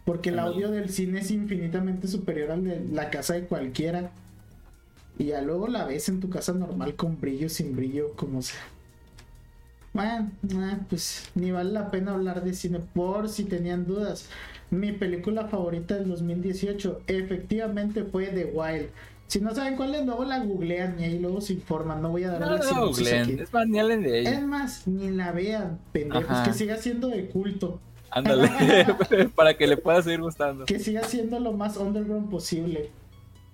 [0.05, 4.11] Porque el audio del cine es infinitamente superior al de la casa de cualquiera.
[5.19, 8.61] Y ya luego la ves en tu casa normal con brillo, sin brillo, como sea.
[9.93, 14.29] Bueno, ah, pues ni vale la pena hablar de cine por si tenían dudas.
[14.71, 18.89] Mi película favorita del 2018 efectivamente fue The Wild.
[19.27, 22.01] Si no saben cuál es, luego la googlean y ahí luego se informan.
[22.03, 22.91] No voy a dar No, la no.
[22.91, 26.45] Es más, ni hablen de Es más, ni la vean, pendejos, Ajá.
[26.45, 27.81] que siga siendo de culto,
[28.15, 28.49] Ándale.
[29.35, 30.67] Para que le pueda seguir gustando.
[30.67, 32.91] que siga siendo lo más underground posible.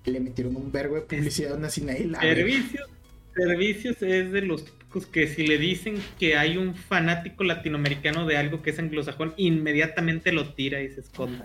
[0.05, 2.35] Le metieron un vergo de publicidad a una cine y la ve.
[2.35, 2.89] Servicios,
[3.35, 8.37] servicios es de los típicos que si le dicen que hay un fanático latinoamericano de
[8.37, 11.03] algo que es anglosajón, inmediatamente lo tira y se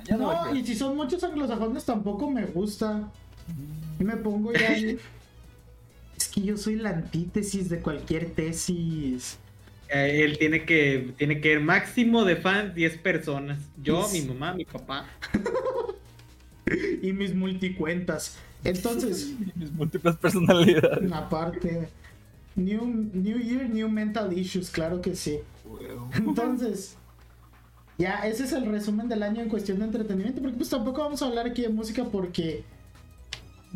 [0.10, 3.12] no, No, y si son muchos anglosajones tampoco me gusta.
[4.00, 4.76] Y me pongo ya.
[6.18, 9.38] Es que yo soy la antítesis de cualquier tesis.
[9.90, 13.60] Eh, él tiene que tiene que ir máximo de fans 10 personas.
[13.84, 14.22] Yo, Sí.
[14.22, 15.06] mi mamá, mi papá.
[17.02, 18.38] Y mis multicuentas.
[18.64, 21.12] Entonces, Mis múltiples personalidades.
[21.12, 21.90] aparte,
[22.56, 25.40] New, new Year, New Mental Issues, claro que sí.
[26.16, 26.96] Entonces,
[27.98, 31.22] ya ese es el resumen del año en cuestión de entretenimiento, porque pues tampoco vamos
[31.22, 32.64] a hablar aquí de música porque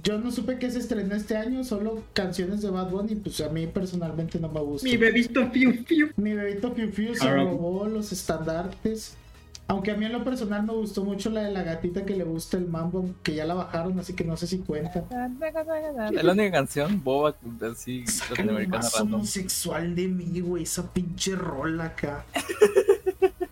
[0.03, 3.49] yo no supe que se estrenó este año, solo canciones de Bad Bunny, pues a
[3.49, 4.87] mí personalmente no me gusta.
[4.87, 6.09] Mi bebito fiu fiu.
[6.17, 9.15] Mi bebito Fiu Fiu se robó los estandartes.
[9.67, 12.23] Aunque a mí en lo personal me gustó mucho la de la gatita que le
[12.23, 15.05] gusta el mambo, que ya la bajaron, así que no sé si cuenta.
[16.11, 17.35] Es la única canción boba
[17.71, 22.25] así latinoamericana homosexual de mí, güey, esa pinche rola acá.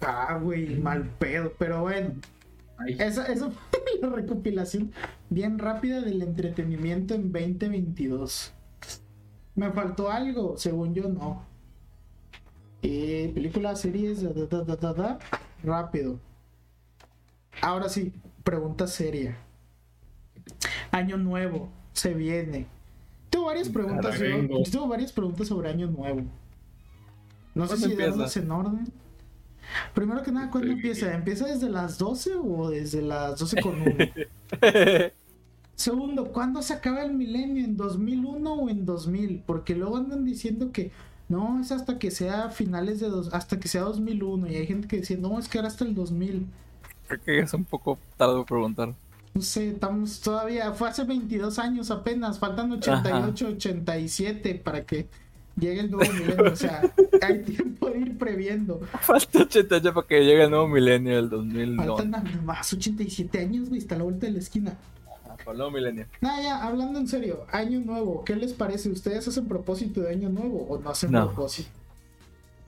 [0.10, 2.12] Ah, güey, mal pedo, pero bueno.
[2.86, 4.92] Esa, esa fue la recopilación
[5.30, 8.54] bien rápida del entretenimiento en 2022.
[9.56, 11.44] Me faltó algo, según yo no.
[12.84, 15.20] Eh, películas, series, da, da, da, da, da,
[15.64, 16.20] rápido.
[17.62, 18.14] Ahora sí,
[18.44, 19.36] pregunta seria.
[20.92, 22.68] Año nuevo, se viene.
[23.32, 24.20] Tengo varias preguntas,
[24.70, 26.22] yo, varias preguntas sobre año nuevo.
[27.56, 28.94] No sé ¿Cuándo si darlas en orden.
[29.94, 31.14] Primero que nada, ¿cuándo empieza?
[31.14, 33.96] ¿Empieza desde las 12 o desde las 12 con 1?
[35.76, 37.64] Segundo, ¿cuándo se acaba el milenio?
[37.64, 39.44] ¿En 2001 o en 2000?
[39.46, 40.92] Porque luego andan diciendo que
[41.30, 44.88] no, es hasta que sea finales de dos, hasta que sea 2001 y hay gente
[44.88, 46.48] que dice, "No, es que era hasta el 2000."
[47.08, 48.96] Creo que es un poco tarde de preguntar.
[49.34, 55.10] No sé, estamos todavía, fue hace 22 años apenas, faltan 88, 87 para que
[55.60, 56.82] llegue el nuevo milenio, o sea,
[57.22, 58.80] hay tiempo de ir previendo.
[59.02, 61.76] Falta 88 para que llegue el nuevo milenio del 2000.
[61.78, 64.78] Faltan nada más 87 años, güey, está a la vuelta de la esquina.
[65.38, 66.06] Para el nuevo milenio.
[66.22, 68.90] Nada, ya, hablando en serio, año nuevo, ¿qué les parece?
[68.90, 71.28] ¿Ustedes hacen propósito de año nuevo o no hacen No.
[71.28, 71.70] propósito?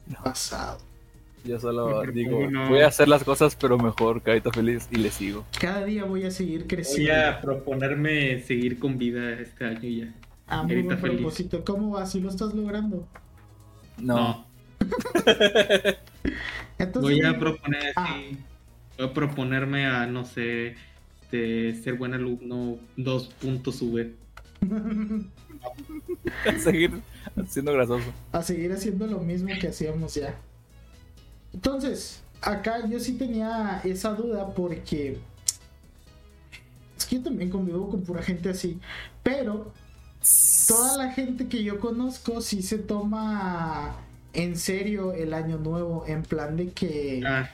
[0.07, 0.23] No.
[0.23, 0.77] Pasado.
[1.45, 5.45] Yo solo digo, voy a hacer las cosas, pero mejor, carita feliz, y le sigo.
[5.59, 7.13] Cada día voy a seguir Voy creciendo.
[7.13, 10.13] a proponerme seguir con vida este año ya.
[10.49, 11.17] Ah, muy Carita buen feliz.
[11.17, 11.63] propósito.
[11.63, 12.05] ¿Cómo va?
[12.05, 13.07] ¿Si lo estás logrando?
[13.97, 14.45] No,
[16.77, 18.07] Entonces, Voy a proponer Ah.
[18.17, 18.37] sí,
[18.97, 20.75] Voy a proponerme a, no sé,
[21.31, 24.13] de ser buen alumno, dos puntos V.
[26.59, 26.91] seguir
[27.47, 28.05] siendo grasoso.
[28.31, 30.35] a seguir haciendo lo mismo que hacíamos ya.
[31.53, 35.17] Entonces, acá yo sí tenía esa duda porque
[36.97, 38.79] es que yo también convivo con pura gente así,
[39.23, 39.71] pero
[40.67, 43.95] toda la gente que yo conozco sí se toma
[44.33, 47.49] en serio el año nuevo, en plan de que Ah,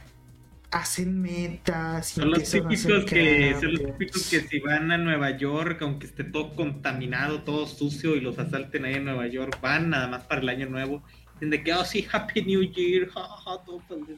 [0.71, 5.81] hacen metas, son los típicos que son los típicos que si van a Nueva York,
[5.81, 10.07] aunque esté todo contaminado, todo sucio y los asalten ahí en Nueva York, van nada
[10.07, 11.01] más para el año nuevo.
[11.35, 14.17] Dicen de que, oh sí, Happy New Year, ja, ja, ja, todo feliz.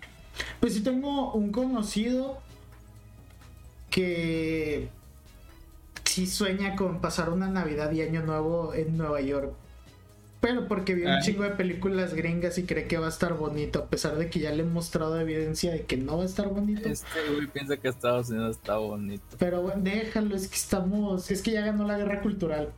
[0.60, 2.42] Pues sí tengo un conocido
[3.90, 4.90] que
[6.18, 9.54] sí sueña con pasar una Navidad y Año Nuevo en Nueva York.
[10.42, 13.80] Pero porque vio un chingo de películas gringas y cree que va a estar bonito,
[13.80, 16.48] a pesar de que ya le he mostrado evidencia de que no va a estar
[16.48, 16.90] bonito.
[16.90, 19.24] Este güey piensa que Estados Unidos está bonito.
[19.38, 22.70] Pero bueno, déjalo, es que estamos, es que ya ganó la guerra cultural.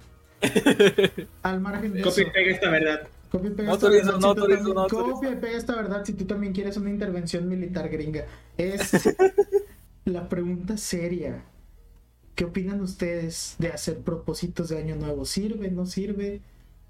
[1.43, 2.09] Al margen de eso.
[2.09, 3.07] Copy y pega esta verdad.
[3.31, 5.11] Copia y pega esta verdad no si tú autorizo, también- no autorizo.
[5.13, 8.25] Copia y pega esta verdad si tú también quieres una intervención militar gringa.
[8.57, 8.91] Es
[10.05, 11.43] la pregunta seria.
[12.39, 15.25] ¿Qué opinan ustedes de hacer propósitos de año nuevo?
[15.25, 15.69] ¿Sirve?
[15.71, 16.39] ¿No sirve?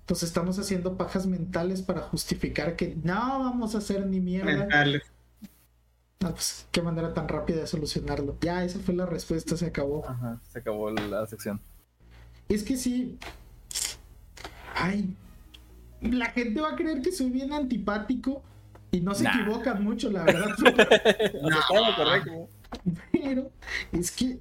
[0.02, 4.56] Entonces estamos haciendo pajas mentales para justificar que no vamos a hacer ni mierda.
[4.56, 5.02] Mentales.
[6.24, 8.38] Ah, pues, qué manera tan rápida de solucionarlo.
[8.42, 10.08] Ya, esa fue la respuesta, se acabó.
[10.08, 11.60] Ajá, se acabó la sección.
[12.48, 13.18] Es que sí.
[14.76, 15.16] Ay.
[16.00, 18.44] La gente va a creer que soy bien antipático.
[18.92, 19.34] Y no se Nah.
[19.34, 20.56] equivocan mucho, la verdad.
[21.42, 22.50] No, está lo correcto.
[23.12, 23.50] Pero
[23.92, 24.38] es que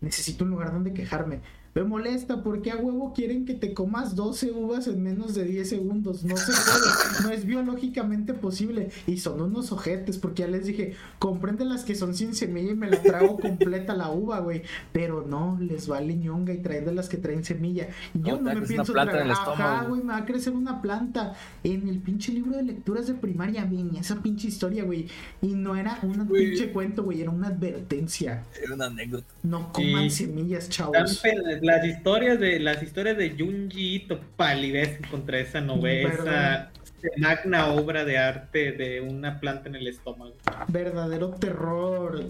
[0.00, 1.40] necesito un lugar donde quejarme.
[1.72, 5.68] Me molesta porque a huevo quieren que te comas 12 uvas en menos de 10
[5.68, 6.24] segundos.
[6.24, 8.90] No se puede, no es biológicamente posible.
[9.06, 12.72] Y son unos ojetes porque ya les dije, compren de las que son sin semilla
[12.72, 14.62] y me la trago completa la uva, güey.
[14.92, 17.88] Pero no, les vale ñonga y traen de las que traen semilla.
[18.14, 19.30] Y yo No, me pienso tragar.
[19.30, 21.34] Ajá, güey, me va a crecer una planta.
[21.62, 25.06] En el pinche libro de lecturas de primaria venía esa pinche historia, güey.
[25.40, 28.44] Y no era un pinche cuento, güey, era una advertencia.
[28.60, 29.26] Era una anécdota.
[29.44, 30.26] No coman Sí.
[30.26, 31.22] semillas, chavos.
[31.70, 36.70] Las historias de las historias de Junji Ito palidecen contra esa novela, esa
[37.18, 40.34] magna obra de arte de una planta en el estómago.
[40.68, 42.24] Verdadero terror.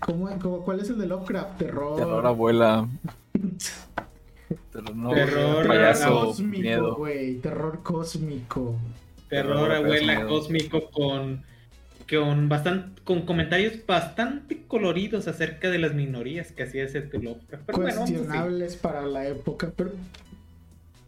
[0.00, 1.58] ¿Cómo, cómo- cuál es el de Lovecraft?
[1.58, 1.96] Terror.
[1.96, 2.88] Terror abuela.
[4.72, 7.36] Terror, no, Terror, payaso, cósmico, güey.
[7.36, 8.76] Terror cósmico.
[9.28, 11.42] Terror Terror, abuela cósmico con
[12.10, 17.70] con bastante con comentarios bastante coloridos acerca de las minorías que hacía ese Lovecraft.
[17.70, 19.92] Cuestionables para la época, pero.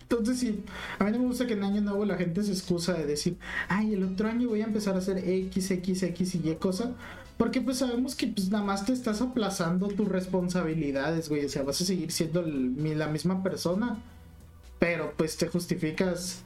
[0.02, 0.62] Entonces sí,
[0.98, 3.38] a mí no me gusta que en Año Nuevo la gente se excusa de decir,
[3.68, 6.92] ay, el otro año voy a empezar a hacer X, X, X y Y cosa.
[7.38, 11.46] Porque pues sabemos que pues nada más te estás aplazando tus responsabilidades, güey.
[11.46, 13.98] O sea, vas a seguir siendo la misma persona.
[14.78, 16.42] Pero pues te justificas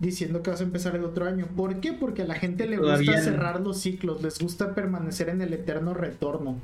[0.00, 1.46] diciendo que vas a empezar el otro año.
[1.56, 1.92] ¿Por qué?
[1.92, 3.24] Porque a la gente le Todavía gusta no.
[3.24, 6.56] cerrar los ciclos, les gusta permanecer en el eterno retorno.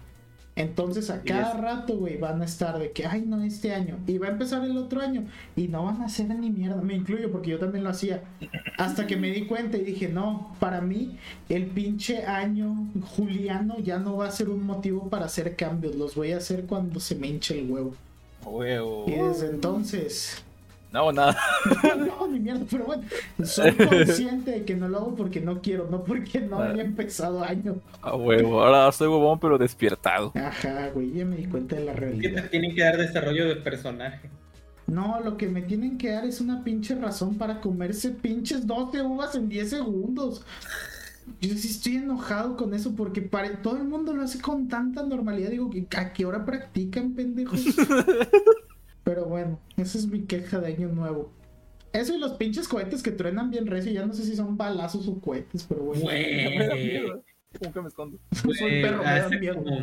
[0.57, 1.61] Entonces a cada es.
[1.61, 3.99] rato, güey, van a estar de que, ay, no, este año.
[4.07, 5.27] Y va a empezar el otro año.
[5.55, 6.81] Y no van a hacer ni mierda.
[6.81, 8.23] Me incluyo porque yo también lo hacía.
[8.79, 11.19] Hasta que me di cuenta y dije, no, para mí
[11.51, 15.95] el pinche año juliano ya no va a ser un motivo para hacer cambios.
[15.95, 17.95] Los voy a hacer cuando se me hinche el huevo.
[18.47, 19.05] Huevo.
[19.07, 20.43] Y desde entonces...
[20.93, 21.37] No, nada.
[21.99, 23.03] no, ni mierda, pero bueno,
[23.45, 27.43] soy consciente de que no lo hago porque no quiero, no porque no haya empezado
[27.43, 27.77] año.
[28.03, 28.63] A huevo.
[28.63, 30.33] Ahora soy huevón, pero despiertado.
[30.35, 32.51] Ajá, güey, ya me di cuenta de la Que te realidad.
[32.51, 34.31] tienen que dar desarrollo de personaje.
[34.87, 39.03] No, lo que me tienen que dar es una pinche razón para comerse pinches 12
[39.03, 40.45] uvas en 10 segundos.
[41.41, 45.03] yo sí estoy enojado con eso porque para, todo el mundo lo hace con tanta
[45.03, 45.51] normalidad.
[45.51, 47.61] Digo, ¿a qué hora practican, pendejos?
[49.07, 51.33] Pero bueno, esa es mi queja de año nuevo.
[51.93, 55.07] Eso y los pinches cohetes que truenan bien recio, ya no sé si son balazos
[55.07, 56.03] o cohetes, pero bueno.
[56.03, 57.01] Güey.
[57.61, 58.19] ¿Cómo que me escondo?
[58.59, 59.55] Soy perro, me da hace, miedo.
[59.55, 59.81] como,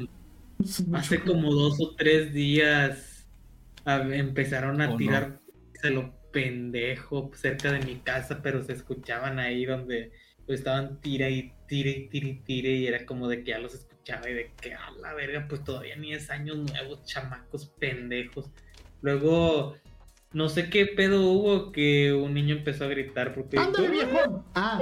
[0.97, 3.26] hace como dos o tres días
[3.86, 4.97] a- empezaron a ¿O no?
[4.97, 5.39] tirar
[5.82, 10.11] se lo pendejo cerca de mi casa, pero se escuchaban ahí donde
[10.45, 13.59] pues, estaban tira y tira y tira y tira y era como de que ya
[13.59, 17.67] los escuchaba y de que a la verga, pues todavía ni es años nuevos, chamacos
[17.80, 18.51] pendejos.
[19.04, 19.76] Luego,
[20.32, 24.45] no sé qué pedo hubo que un niño empezó a gritar porque ¡Ándale, viejo!
[24.56, 24.82] Ah.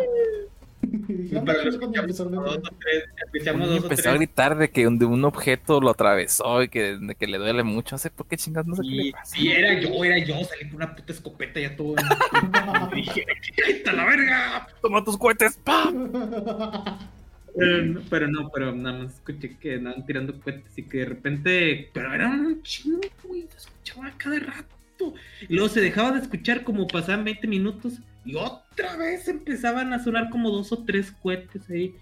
[0.84, 5.82] Dije, Pero escuchamos empezó a dos empezó a gritar de que un, de un objeto
[5.82, 7.96] lo atravesó y que, de que le duele mucho.
[7.96, 9.40] No sé por qué chingados, no sé qué le Y, pasa.
[9.40, 11.96] y era yo, era yo, salí con una puta escopeta ya todo.
[12.92, 13.26] y dije,
[13.66, 14.68] ¡ahí está la verga!
[14.84, 16.12] Toma tus cohetes, ¡pam!
[17.58, 21.06] Pero no, pero no, pero nada más escuché que andaban tirando cohetes y que de
[21.06, 21.90] repente.
[21.94, 25.14] Pero era un chingo, güey, se escuchaba cada rato.
[25.50, 27.94] Y luego se dejaba de escuchar como pasaban 20 minutos
[28.24, 31.96] y otra vez empezaban a sonar como dos o tres cohetes ahí.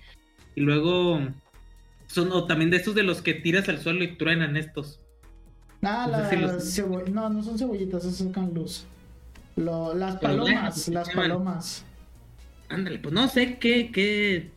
[0.55, 1.19] Y luego.
[2.07, 4.99] Son o también de esos de los que tiras al suelo y truenan estos.
[5.83, 8.85] Ah, No si los- cebo- No, no son cebollitas, esas sacan luz.
[9.55, 11.85] Lo- las palomas, las palomas.
[12.67, 14.49] Ándale, pues no sé qué, qué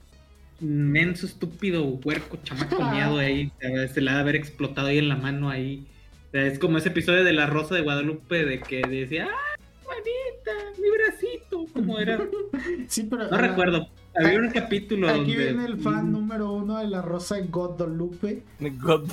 [0.63, 3.53] menso, estúpido, huerco, chamaco miado ahí.
[3.93, 5.87] Se, le ha de haber explotado ahí en la mano ahí.
[6.29, 9.61] O sea, es como ese episodio de La Rosa de Guadalupe de que decía, ¡ah,
[9.87, 11.67] manita, mi bracito!
[11.75, 12.19] ¿Cómo era?
[12.89, 13.29] Sí, pero.
[13.29, 13.89] No ah, recuerdo.
[14.15, 15.37] Había un capítulo Aquí donde...
[15.37, 18.43] viene el fan número uno de la Rosa Guadalupe.
[18.61, 19.11] God-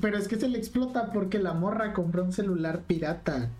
[0.00, 3.50] Pero es que se le explota porque la morra compró un celular pirata.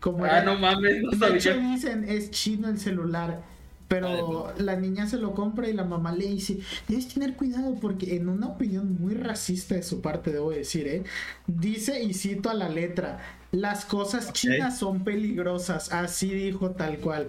[0.00, 1.70] Como Ah, era- no mames, no De hecho sabía.
[1.70, 3.40] dicen, es chino el celular.
[3.88, 6.58] Pero la niña se lo compra y la mamá le dice,
[6.88, 11.04] debes tener cuidado porque en una opinión muy racista de su parte, debo decir, ¿eh?
[11.46, 13.18] Dice, y cito a la letra,
[13.52, 17.28] las cosas chinas son peligrosas, así dijo tal cual.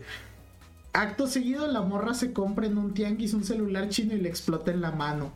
[0.94, 4.72] Acto seguido, la morra se compra en un tianguis un celular chino y le explota
[4.72, 5.34] en la mano.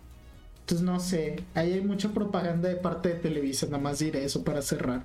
[0.62, 4.44] Entonces no sé, ahí hay mucha propaganda de parte de Televisa, nada más diré eso
[4.44, 5.04] para cerrar.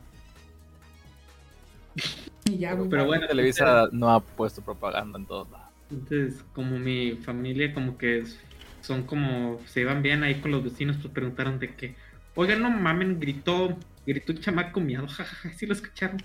[2.45, 2.89] Y ya, güey.
[2.89, 5.64] Pero bueno, Televisa no ha puesto propaganda en todos lados.
[5.95, 8.25] Entonces, como mi familia, como que
[8.81, 11.95] son como, se iban bien ahí con los vecinos, pues preguntaron de que,
[12.35, 16.19] oigan, no mamen, gritó, gritó un chamaco miado, jajaja, sí lo escucharon.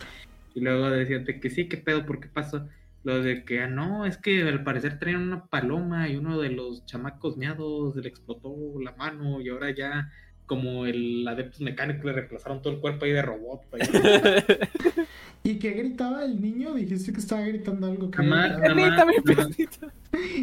[0.55, 2.67] Y luego decían de que sí, qué pedo, ¿por qué pasó?
[3.03, 6.49] Lo de que, ah, no, es que al parecer traían una paloma y uno de
[6.49, 10.11] los chamacos miados le explotó la mano y ahora ya,
[10.45, 13.61] como el adeptos mecánicos, le reemplazaron todo el cuerpo ahí de robot.
[13.73, 13.79] ahí.
[15.43, 16.73] ¿Y qué gritaba el niño?
[16.73, 18.11] Dijiste que estaba gritando algo.
[18.11, 18.21] que.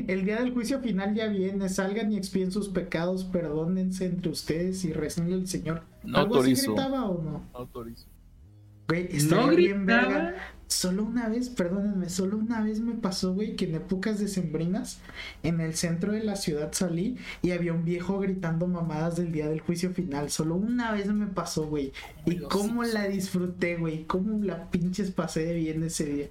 [0.06, 1.68] El día del juicio final ya viene.
[1.68, 3.24] Salgan y expíen sus pecados.
[3.24, 5.82] Perdónense entre ustedes y recenle al Señor.
[6.02, 6.74] No ¿Algo así autorizo.
[6.74, 7.30] gritaba o no?
[7.30, 8.06] No autorizo.
[8.88, 10.34] Güey, está No bien verga.
[10.68, 14.98] Solo una vez, perdónenme, solo una vez me pasó, güey, que en épocas decembrinas
[15.44, 19.48] en el centro de la ciudad salí y había un viejo gritando mamadas del día
[19.48, 20.28] del juicio final.
[20.28, 21.92] Solo una vez me pasó, güey.
[22.24, 24.04] Y cómo la disfruté, güey.
[24.04, 26.26] Cómo la pinches pasé de bien ese día.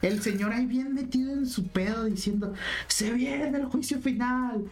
[0.00, 2.54] El señor ahí bien metido en su pedo diciendo,
[2.86, 4.64] se viene el juicio final.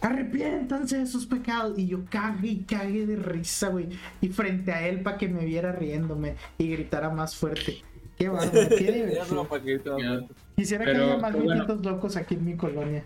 [0.00, 1.78] Arrepiéntanse de sus pecados.
[1.78, 3.90] Y yo cagué y cagué de risa, güey.
[4.22, 7.82] Y frente a él para que me viera riéndome y gritara más fuerte.
[8.20, 9.48] Qué bárbaro, qué Ya divertido.
[9.56, 10.26] que.
[10.56, 11.52] Quisiera que haya más bueno.
[11.54, 13.02] viejitos locos aquí en mi colonia.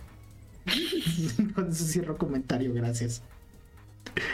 [1.54, 3.22] Con eso cierro comentario, gracias.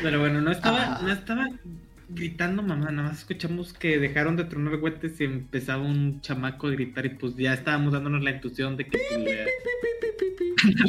[0.03, 1.01] Pero bueno, no estaba, Ah.
[1.03, 1.49] no estaba
[2.09, 6.71] gritando mamá, nada más escuchamos que dejaron de tronar cohetes y empezaba un chamaco a
[6.71, 9.21] gritar y pues ya estábamos dándonos la intuición de que, pues,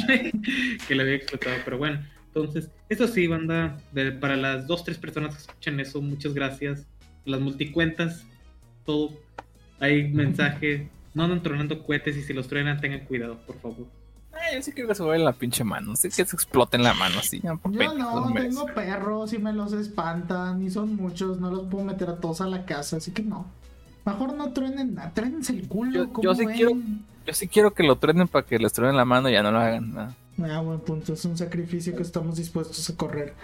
[0.08, 0.32] le,
[0.88, 1.56] que le había explotado.
[1.64, 6.00] Pero bueno, entonces, eso sí, banda, de- para las dos, tres personas que escuchan eso,
[6.00, 6.86] muchas gracias.
[7.24, 8.24] Las multicuentas,
[8.84, 9.12] todo,
[9.82, 13.86] hay mensaje, no andan tronando cohetes y si los truenan tengan cuidado, por favor.
[14.32, 15.94] Ay, yo sí quiero que se en la pinche mano.
[15.96, 17.40] Sí que se explote en la mano, así.
[17.42, 17.58] Yo
[17.94, 22.16] no, tengo perros y me los espantan y son muchos, no los puedo meter a
[22.16, 23.46] todos a la casa, así que no.
[24.06, 25.92] Mejor no truenen nada, truénense el culo.
[25.92, 26.56] Yo- ¿cómo yo sí ven?
[26.56, 26.72] quiero-
[27.26, 29.52] Yo sí quiero que lo truenen para que les truenen la mano y ya no
[29.52, 29.92] lo hagan.
[29.94, 30.16] nada.
[30.44, 33.34] Ah, buen punto, es un sacrificio que estamos dispuestos a correr.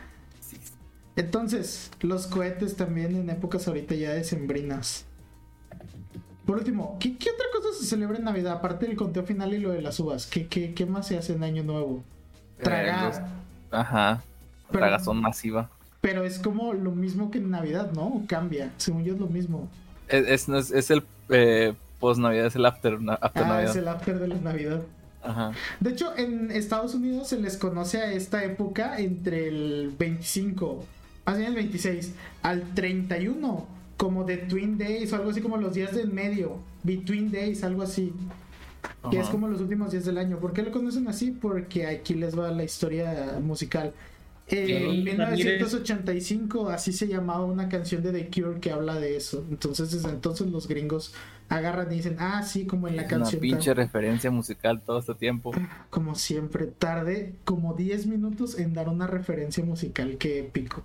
[1.16, 5.04] Entonces, los cohetes también en épocas ahorita ya decembrinas.
[6.48, 8.54] Por último, ¿qué, qué otra cosa se celebra en Navidad?
[8.54, 11.34] Aparte del conteo final y lo de las uvas, ¿qué, qué, qué más se hace
[11.34, 12.02] en Año Nuevo?
[12.60, 13.20] Eh, los-
[13.70, 14.22] Ajá.
[14.70, 15.68] Pero- Tragazón masiva.
[16.00, 18.06] Pero es como lo mismo que en Navidad, ¿no?
[18.06, 18.72] ¿O cambia?
[18.78, 19.68] Según yo es lo mismo.
[20.08, 23.70] Es, es, es- el eh, post Navidad, es el after, after Ah, Navidad.
[23.70, 24.80] es el after de la Navidad.
[25.22, 25.52] Ajá.
[25.80, 30.82] De hecho, en Estados Unidos se les conoce a esta época entre el 25,
[31.26, 33.66] más bien el 26, al 31,
[33.98, 37.82] como de Twin Days o algo así como los días del medio, Between Days, algo
[37.82, 38.14] así.
[39.10, 40.38] Que es como los últimos días del año.
[40.38, 41.30] ¿Por qué lo conocen así?
[41.32, 43.92] Porque aquí les va la historia musical.
[44.46, 49.44] En Sí, 1985 así se llamaba una canción de The Cure que habla de eso.
[49.50, 51.12] Entonces desde entonces los gringos
[51.48, 53.40] agarran y dicen, ah, sí, como en la una canción.
[53.40, 53.40] tal".
[53.40, 55.52] pinche referencia musical todo este tiempo.
[55.90, 60.16] Como siempre, tarde como 10 minutos en dar una referencia musical.
[60.18, 60.84] Qué épico.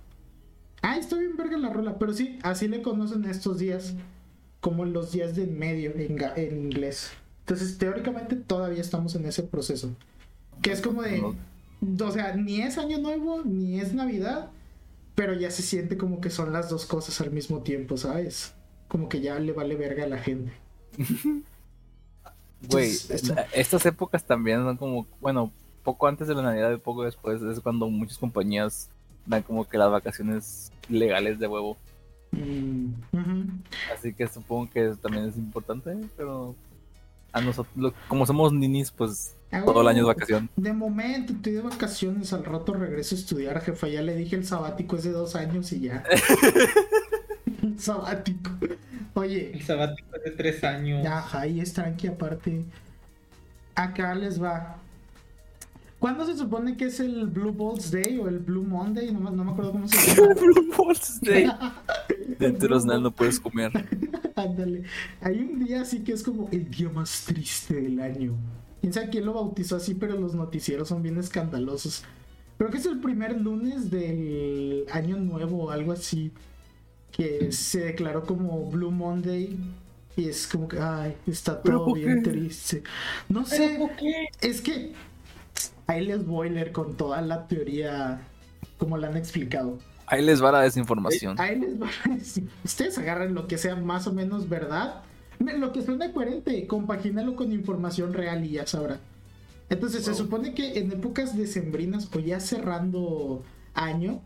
[0.84, 3.94] Ah, está bien verga la rola, pero sí, así le conocen estos días,
[4.60, 7.12] como los días de en medio en, inglés.
[7.40, 9.96] Entonces, teóricamente todavía estamos en ese proceso.
[10.62, 14.52] Que es como de, o sea, ni es año nuevo, ni es Navidad,
[15.16, 18.54] pero ya se siente como que son las dos cosas al mismo tiempo, ¿sabes?
[18.90, 20.52] Como que ya le vale verga a la gente.
[22.70, 25.52] Güey, esto- estas épocas también son como, bueno,
[25.84, 28.90] poco antes de la Navidad y poco después es cuando muchas compañías
[29.26, 31.78] dan como que las vacaciones legales de huevo.
[32.32, 32.94] Mm.
[33.96, 36.56] Así que supongo que eso también es importante, pero
[37.32, 40.50] a nosotros, lo- como somos ninis, pues Ah, todo el año es vacación.
[40.56, 43.88] De momento estoy de vacaciones, al rato regreso a estudiar, jefa.
[43.88, 46.04] Ya le dije el sabático es de dos años y ya.
[47.78, 48.50] sabático.
[49.14, 51.06] Oye, El sabático es de tres años.
[51.06, 52.64] ajá, y es tranqui aparte.
[53.76, 54.78] Acá les va.
[56.04, 59.10] ¿Cuándo se supone que es el Blue Balls Day o el Blue Monday?
[59.14, 60.34] No, me- no me acuerdo cómo se llama.
[60.34, 61.50] Blue Balls Day.
[62.40, 63.72] De enteros Nel no puedes comer.
[64.36, 64.84] Ándale.
[65.22, 68.36] Hay un día así que es como el día más triste del año.
[68.82, 72.04] Quién sabe quién lo bautizó así, pero los noticieros son bien escandalosos.
[72.58, 76.34] Creo que es el primer lunes del año nuevo o algo así.
[77.14, 79.58] Que se declaró como Blue Monday.
[80.18, 82.84] Y es como que, ay, está ¿Pero todo bien triste.
[83.30, 84.92] No ¿Pero sé, es que
[85.88, 88.22] ahí les leer con toda la teoría
[88.78, 89.78] como la han explicado.
[90.06, 91.40] Ahí les va la desinformación.
[91.40, 91.90] Ahí les va.
[92.64, 95.02] Ustedes agarran lo que sea más o menos verdad.
[95.40, 99.00] Lo que suena coherente, compagínalo con información real y ya sabrá.
[99.70, 104.22] Entonces se supone que en épocas decembrinas o ya cerrando año,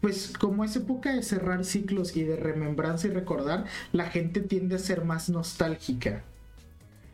[0.00, 4.74] pues como es época de cerrar ciclos y de remembranza y recordar, la gente tiende
[4.74, 6.24] a ser más nostálgica.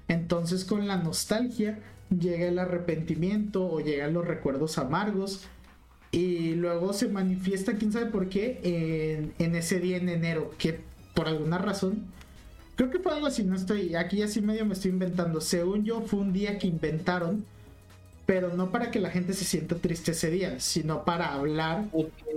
[0.09, 1.79] Entonces con la nostalgia
[2.11, 5.47] llega el arrepentimiento o llegan los recuerdos amargos
[6.11, 10.81] y luego se manifiesta, quién sabe por qué, en, en ese día en enero, que
[11.15, 12.05] por alguna razón,
[12.77, 16.01] creo que fue algo así, no estoy, aquí así medio me estoy inventando, según yo
[16.01, 17.45] fue un día que inventaron,
[18.25, 21.87] pero no para que la gente se sienta triste ese día, sino para hablar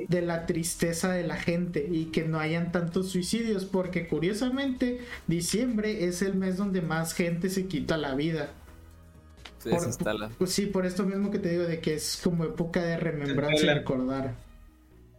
[0.07, 6.05] de la tristeza de la gente y que no hayan tantos suicidios, porque curiosamente diciembre
[6.05, 8.51] es el mes donde más gente se quita la vida.
[9.61, 10.29] Se Por- desinstala.
[10.37, 13.63] Pues sí, por esto mismo que te digo de que es como época de remembranza
[13.65, 14.33] y recordar.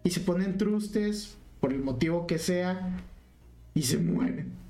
[0.04, 2.98] Y se ponen trustes por el motivo que sea
[3.74, 4.60] y se mueren.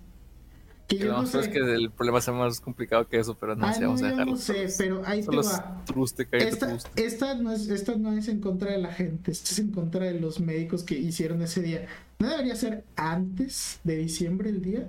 [0.89, 1.41] Que yo no no, sé.
[1.41, 4.03] es que el problema es más complicado que eso, pero no Ah, sé, no, vamos
[4.03, 4.33] a dejarlo.
[4.33, 5.83] no sé, pero ahí te va.
[5.87, 7.07] truste, Esta, truste.
[7.07, 10.05] esta, no es, esta no es en contra de la gente, esta es en contra
[10.05, 11.87] de los médicos que hicieron ese día.
[12.19, 14.87] ¿No debería ser antes de diciembre el día?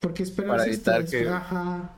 [0.00, 1.28] Porque esperarse Para evitar que-.
[1.28, 1.96] Ajá.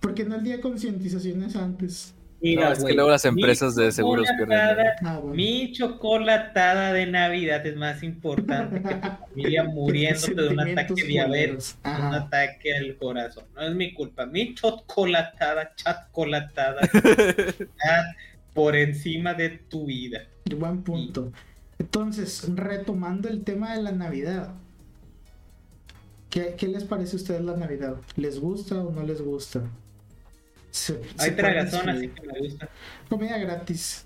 [0.00, 2.14] Porque no el día de concientización es antes.
[2.40, 5.34] Mira, No, es que luego las mi empresas de seguros pierden chocolatada- Ah, bueno.
[5.34, 11.26] Mi chocolatada de Navidad es más importante que tu familia muriéndote de un ataque diabético,
[11.26, 11.76] culeros.
[11.84, 13.44] un ataque al corazón.
[13.56, 14.24] No es mi culpa.
[14.26, 16.80] Mi chocolatada, chatcolatada,
[17.58, 18.14] está
[18.54, 20.20] por encima de tu vida.
[20.56, 21.32] Buen punto.
[21.80, 24.54] Entonces, retomando el tema de la Navidad.
[26.30, 27.96] ¿Qué, qué les parece a ustedes la Navidad?
[28.16, 29.62] ¿Les gusta o no les gusta?
[30.70, 32.68] Se- Hay tragazón, así que me gusta.
[33.08, 34.04] Comida gratis.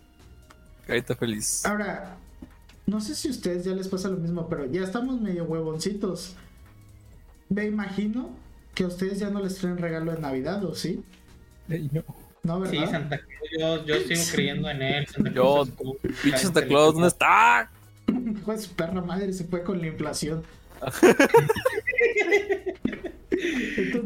[0.87, 1.65] Carita feliz.
[1.67, 2.17] Ahora,
[2.87, 6.35] no sé si a ustedes ya les pasa lo mismo, pero ya estamos medio huevoncitos.
[7.49, 8.31] Me imagino
[8.75, 11.03] que a ustedes ya no les traen regalo de Navidad, ¿o sí?
[11.69, 12.03] No.
[12.45, 12.91] ¿No, Sí, verdad?
[12.91, 15.07] Santa Claus, yo, yo sigo creyendo en él.
[15.07, 15.97] Santa Yo, Claus cool.
[16.23, 17.71] Pinche Santa Claus, ¿dónde está?
[18.41, 20.43] Hijo de su perra madre, se fue con la inflación.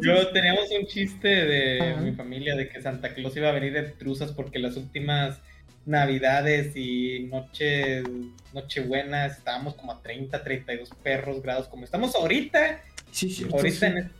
[0.03, 2.01] Yo teníamos un chiste de Ajá.
[2.01, 5.41] mi familia de que Santa Claus iba a venir de truzas porque las últimas
[5.85, 8.05] navidades y noches
[8.53, 12.81] nochebuenas estábamos como a 30, 32 perros grados como estamos ahorita.
[13.11, 13.85] sí, cierto, Ahorita sí.
[13.87, 14.11] en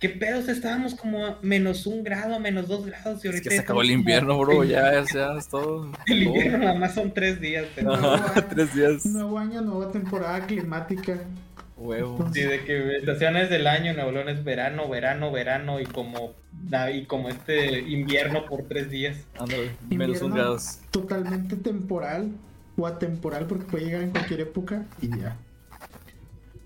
[0.00, 0.48] ¿Qué pedos?
[0.48, 3.82] Estábamos como a menos un grado, menos dos grados y Es ahorita que se acabó
[3.82, 4.64] el como- invierno, bro.
[4.64, 5.92] Ya, ya es todo.
[6.06, 7.66] El invierno nada más son tres días.
[7.74, 9.04] pero- Ajá, tres días.
[9.04, 11.18] Nuevo año, nueva temporada climática.
[11.80, 12.28] Huevo.
[12.34, 16.34] Sí, de que estaciones del año, Nuevo León es verano, verano, verano y como
[16.68, 19.16] da- y como este invierno por tres días.
[19.38, 20.78] Ándale, menos un grados.
[20.90, 22.32] Totalmente temporal
[22.76, 25.36] o atemporal porque puede llegar en cualquier época y ya.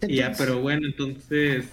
[0.02, 1.66] Y ya, Entonces, pero bueno, entonces.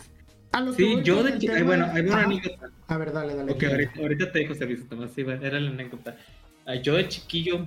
[0.52, 2.70] a lo que Sí, yo de tema- eh, bueno, hay una anécdota.
[2.88, 3.52] A ver, dale, dale.
[3.54, 6.16] Ok, ahorita, ahorita te dijo servicio, Tomás, sí, era la anécdota.
[6.66, 7.66] Ah, Yo de chiquillo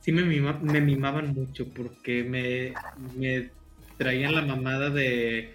[0.00, 2.74] sí me, mima- me mimaban mucho porque me,
[3.16, 3.50] me
[3.96, 5.54] traían la mamada de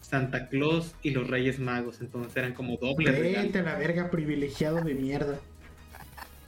[0.00, 4.10] Santa Claus y los Reyes Magos, entonces eran como doble regalo, Vete a la verga,
[4.10, 5.40] privilegiado de mierda.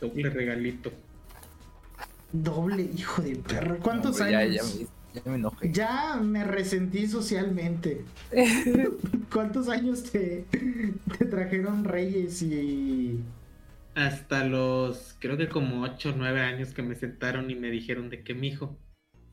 [0.00, 0.92] doble regalito.
[2.32, 3.78] Doble hijo de perro.
[3.80, 4.54] ¿Cuántos años?
[4.54, 5.72] Ya, me, ya me enojé.
[5.72, 8.04] Ya me resentí socialmente.
[9.32, 10.44] ¿Cuántos años te,
[11.18, 13.24] te trajeron reyes y...
[13.94, 18.10] Hasta los, creo que como 8 o 9 años que me sentaron y me dijeron
[18.10, 18.78] de que mijo,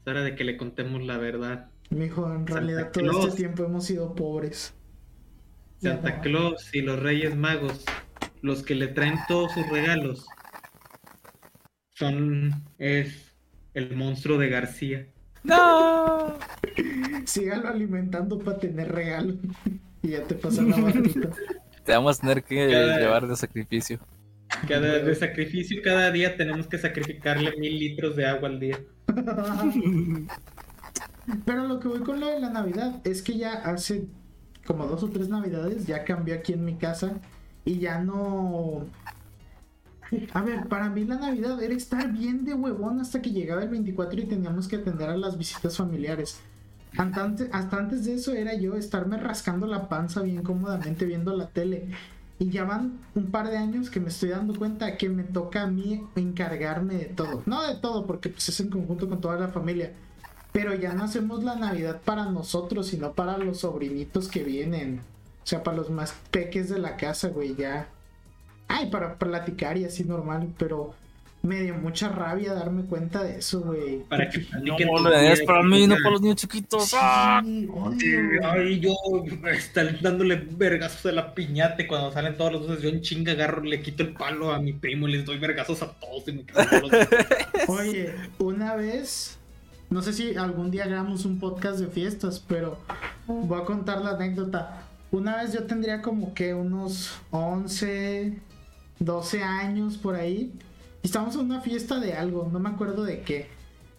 [0.01, 1.71] es hora de que le contemos la verdad.
[1.89, 3.25] Mijo, en Santa realidad todo Claus.
[3.27, 4.73] este tiempo hemos sido pobres.
[5.81, 6.21] Santa.
[6.21, 7.83] Claus y los Reyes Magos,
[8.41, 10.25] los que le traen todos sus regalos,
[11.93, 13.33] son es
[13.73, 15.07] el monstruo de García.
[15.43, 16.37] ¡No!
[17.25, 19.35] Sígalo alimentando para tener regalo.
[20.01, 21.29] y ya te pasan la barrita.
[21.83, 23.99] Te vamos a tener que Cada- llevar de sacrificio.
[24.67, 28.79] Cada de sacrificio, cada día tenemos que sacrificarle mil litros de agua al día.
[31.45, 34.07] Pero lo que voy con lo de la Navidad es que ya hace
[34.65, 37.13] como dos o tres Navidades ya cambió aquí en mi casa
[37.63, 38.85] y ya no...
[40.33, 43.69] A ver, para mí la Navidad era estar bien de huevón hasta que llegaba el
[43.69, 46.39] 24 y teníamos que atender a las visitas familiares.
[46.95, 51.35] Hasta antes, hasta antes de eso era yo estarme rascando la panza bien cómodamente viendo
[51.35, 51.89] la tele.
[52.37, 55.63] Y ya van un par de años que me estoy dando cuenta que me toca
[55.63, 57.41] a mí encargarme de todo.
[57.45, 59.93] No de todo, porque pues es en conjunto con toda la familia.
[60.55, 65.01] Pero ya no hacemos la Navidad para nosotros, sino para los sobrinitos que vienen.
[65.43, 67.89] O sea, para los más peques de la casa, güey, ya.
[68.69, 70.93] Ay, para platicar y así normal, pero
[71.43, 73.97] me dio mucha rabia darme cuenta de eso, güey.
[74.07, 76.93] Para que No, tus es para mí, no para los niños chiquitos.
[76.95, 77.41] ¡Ah!
[77.43, 77.99] Sí, güey.
[78.41, 78.95] Ay, yo
[79.51, 83.33] están dándole vergazos a la piñata y cuando salen todas las luces yo en chinga
[83.33, 86.31] agarro, le quito el palo a mi primo y les doy vergazos a todos y
[86.31, 89.37] me quedo los- Oye, una vez,
[89.95, 92.77] no sé si algún día hagamos un podcast de fiestas, pero
[93.27, 94.81] voy a contar la anécdota.
[95.09, 98.37] Una vez yo tendría como que unos 11,
[98.99, 100.51] 12 años por ahí.
[101.01, 103.47] Y estábamos en una fiesta de algo, no me acuerdo de qué.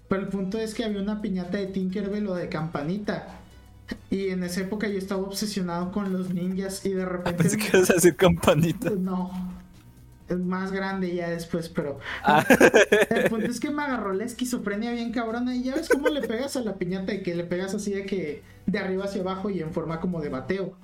[0.07, 3.28] Pero el punto es que había una piñata de Tinkerbell o de Campanita.
[4.11, 7.42] Y en esa época yo estaba obsesionado con los ninjas y de repente...
[7.42, 8.90] Pensé que ibas a decir campanita.
[8.90, 9.30] No,
[10.35, 11.99] más grande ya después, pero...
[12.22, 12.45] Ah.
[13.11, 16.22] El punto es que me agarró la esquizofrenia bien cabrona y ya ves cómo le
[16.22, 19.51] pegas a la piñata y que le pegas así de que de arriba hacia abajo
[19.51, 20.74] y en forma como de bateo.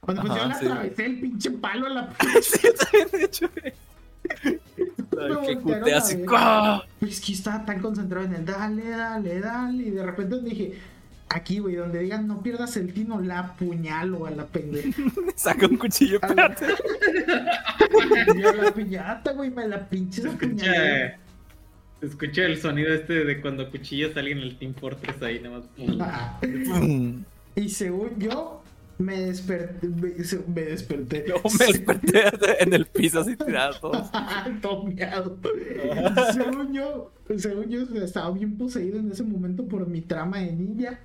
[0.00, 0.66] Cuando pues Ajá, yo le sí.
[0.66, 2.10] atravesé el pinche palo a la
[2.42, 2.68] Sí,
[3.12, 3.50] he hecho
[5.16, 6.22] Me que así.
[6.28, 6.82] ¡ah!
[7.00, 9.82] Pues que estaba tan concentrado en el dale, dale, dale.
[9.82, 10.78] Y de repente dije,
[11.28, 14.90] aquí, güey, donde digan no pierdas el tino, la apuñalo a la pendeja.
[15.36, 16.66] Saca un cuchillo, la, espérate.
[18.38, 21.16] y a la piñata, güey, me la pinches apuñalé.
[22.00, 25.58] escucha, el sonido este de cuando cuchillas a alguien en el Team Fortress ahí nada
[25.58, 25.68] más.
[26.00, 26.40] Ah.
[27.54, 28.62] Y según yo,
[28.98, 29.88] me desperté.
[29.88, 30.14] Me,
[30.54, 31.24] me desperté.
[31.26, 32.22] Luego me desperté
[32.60, 33.92] en el piso así tirado
[34.84, 35.38] miado.
[36.32, 41.00] según yo, según yo, estaba bien poseído en ese momento por mi trama de ninja.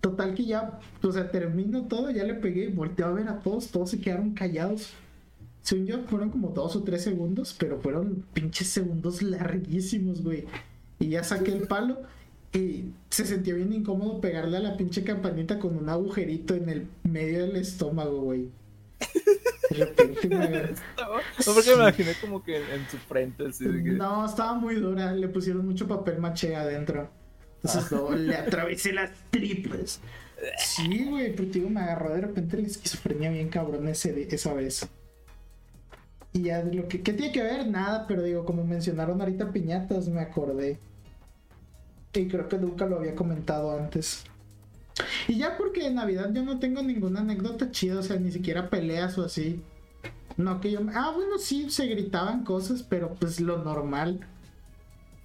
[0.00, 3.68] Total que ya, o sea, termino todo, ya le pegué, volteo a ver a todos,
[3.68, 4.94] todos se quedaron callados.
[5.62, 10.46] Según yo, fueron como dos o tres segundos, pero fueron pinches segundos larguísimos, güey.
[10.98, 11.98] Y ya saqué el palo
[12.52, 16.86] y se sentía bien incómodo pegarle a la pinche campanita con un agujerito en el
[17.04, 18.48] medio del estómago, güey.
[19.70, 23.84] De repente me No, porque me imaginé como que en, en su frente, así de
[23.84, 23.90] que.
[23.90, 25.12] No, estaba muy dura.
[25.12, 27.08] Le pusieron mucho papel maché adentro.
[27.62, 30.00] Entonces, no, le atravesé las tripas.
[30.58, 34.88] Sí, güey, pero digo, me agarró de repente la esquizofrenia bien cabrón ese, esa vez.
[36.32, 37.02] Y ya de lo que.
[37.02, 37.66] ¿Qué tiene que ver?
[37.66, 40.78] Nada, pero digo, como mencionaron ahorita piñatas, me acordé.
[42.14, 44.24] Y creo que nunca lo había comentado antes.
[45.28, 48.70] Y ya porque de Navidad yo no tengo ninguna anécdota chida, o sea, ni siquiera
[48.70, 49.62] peleas o así.
[50.36, 50.80] No que yo...
[50.94, 54.20] Ah, bueno, sí, se gritaban cosas, pero pues lo normal.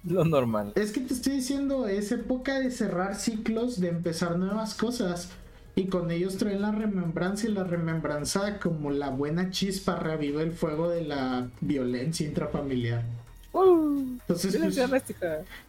[0.08, 0.72] Lo normal.
[0.76, 5.30] Es que te estoy diciendo, es época de cerrar ciclos, de empezar nuevas cosas.
[5.74, 10.52] Y con ellos traen la remembranza y la remembranza como la buena chispa revive el
[10.52, 13.04] fuego de la violencia intrafamiliar.
[13.52, 15.14] Uh, Entonces, pues,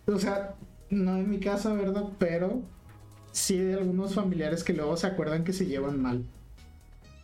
[0.07, 0.55] o sea,
[0.89, 2.05] no en mi casa, ¿verdad?
[2.19, 2.61] Pero
[3.31, 6.23] sí de algunos familiares que luego se acuerdan que se llevan mal.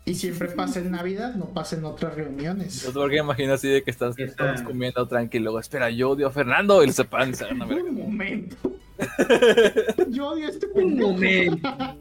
[0.05, 2.83] Y siempre pasa en Navidad, no pasa en otras reuniones.
[2.83, 5.57] Yo porque imagino así de que estás, estás comiendo tranquilo.
[5.57, 7.83] Espera, yo odio a Fernando y se paran y se van a ver.
[7.83, 8.57] Un momento.
[10.09, 11.69] yo odio a este Un momento.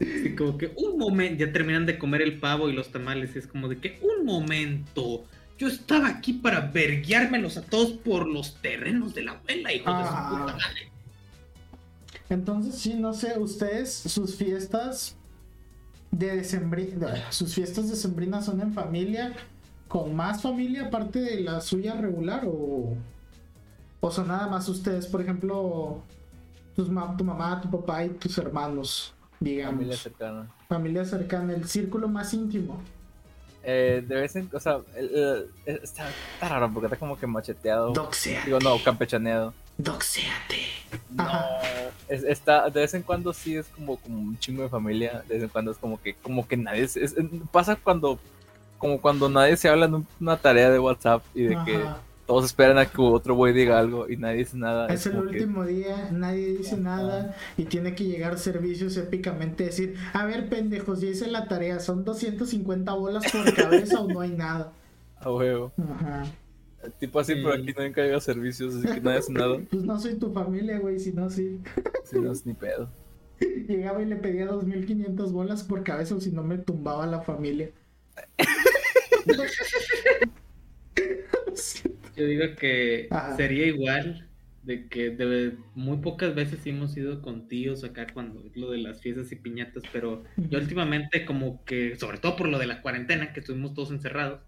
[0.00, 3.40] Sí, como que un momento, ya terminan de comer el pavo y los tamales, y
[3.40, 5.24] es como de que un momento,
[5.58, 10.04] yo estaba aquí para verguiármelos a todos por los terrenos de la abuela, hijo de
[10.04, 10.28] su Ah.
[10.30, 10.92] puta madre.
[12.30, 15.16] Entonces, sí, no sé, ustedes, sus fiestas
[16.10, 19.34] de decembrina, sus fiestas decembrinas son en familia,
[19.88, 22.94] con más familia aparte de la suya regular o,
[24.00, 26.02] o son nada más ustedes, por ejemplo,
[26.76, 29.74] tus ma- tu mamá, tu papá y tus hermanos, digamos.
[29.76, 30.46] Familia cercana.
[30.68, 32.80] Familia cercana, el círculo más íntimo.
[33.64, 37.26] Eh, de vez en o sea, el- el- está, está raro porque está como que
[37.26, 37.92] macheteado.
[37.92, 39.52] Doxeate, Digo, no, campechaneado.
[39.78, 40.66] Doxeate.
[41.10, 41.24] No,
[42.08, 45.34] es- está, de vez en cuando sí es como, como un chingo de familia, de
[45.34, 47.14] vez en cuando es como que, como que nadie, es- es-
[47.50, 48.18] pasa cuando,
[48.78, 51.80] como cuando nadie se habla en una tarea de WhatsApp y de que
[52.26, 54.86] todos esperan a que otro güey diga algo y nadie dice nada.
[54.88, 56.82] Es el que- último día, nadie dice Ajá.
[56.82, 61.80] nada y tiene que llegar servicios épicamente decir, a ver pendejos, ya hice la tarea,
[61.80, 64.72] son 250 bolas por cabeza o no hay nada.
[65.20, 65.72] a huevo.
[65.78, 66.24] Ajá.
[67.00, 67.62] Tipo así, pero Sí.
[67.62, 69.58] aquí nunca llega servicios, así que nadie hace nada.
[69.70, 71.58] Pues no soy tu familia, güey, si no, sí.
[72.04, 72.90] Si no es ni pedo.
[73.68, 77.70] Llegaba y le pedía 2500 bolas por cabeza o si no me tumbaba la familia.
[82.16, 83.36] Yo digo que Ajá.
[83.36, 84.28] sería igual
[84.64, 88.78] de que de, muy pocas veces hemos ido con tíos acá cuando es lo de
[88.78, 92.82] las fiestas y piñatas, pero yo últimamente como que, sobre todo por lo de la
[92.82, 94.40] cuarentena, que estuvimos todos encerrados,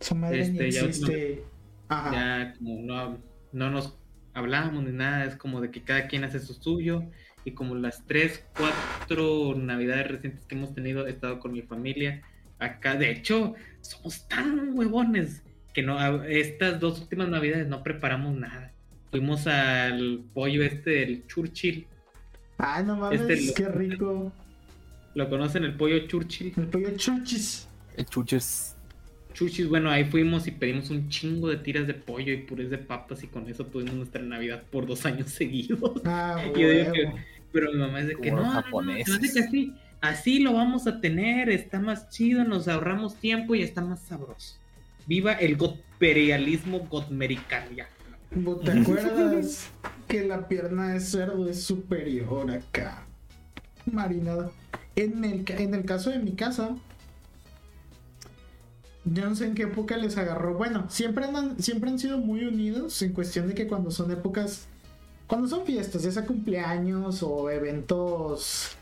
[0.00, 1.42] Su madre ni Este, ya existe.
[1.88, 2.12] Ajá.
[2.12, 3.18] ya como no,
[3.52, 3.96] no nos
[4.34, 7.02] hablábamos ni nada, es como de que cada quien hace su suyo
[7.44, 12.22] y como las tres, cuatro navidades recientes que hemos tenido he estado con mi familia
[12.58, 18.72] acá, de hecho somos tan huevones que no, estas dos últimas navidades no preparamos nada.
[19.10, 21.86] Fuimos al pollo este, el Churchill,
[22.58, 24.32] Ay, no mames, este lo- qué rico.
[25.14, 26.52] lo conocen el pollo Churchill.
[26.56, 27.68] El pollo chuchis.
[27.96, 28.76] El chuches.
[29.38, 32.78] Chuchis, bueno, ahí fuimos y pedimos un chingo de tiras de pollo y purés de
[32.78, 36.02] papas y con eso tuvimos nuestra Navidad por dos años seguidos.
[36.04, 37.18] Ah, Y yo digo huevo.
[37.52, 41.00] Pero mi mamá es de que no, no, no, que así, así lo vamos a
[41.00, 44.56] tener, está más chido, nos ahorramos tiempo y está más sabroso.
[45.06, 47.88] Viva el imperialismo godmericano ya.
[48.64, 49.70] ¿Te acuerdas
[50.08, 53.06] que la pierna de cerdo es superior acá?
[53.86, 54.50] Marinada.
[54.96, 56.76] En el, en el caso de mi casa,
[59.08, 60.54] no sé en qué época les agarró.
[60.54, 64.66] Bueno, siempre han, siempre han sido muy unidos en cuestión de que cuando son épocas,
[65.26, 68.76] cuando son fiestas, ya sea cumpleaños o eventos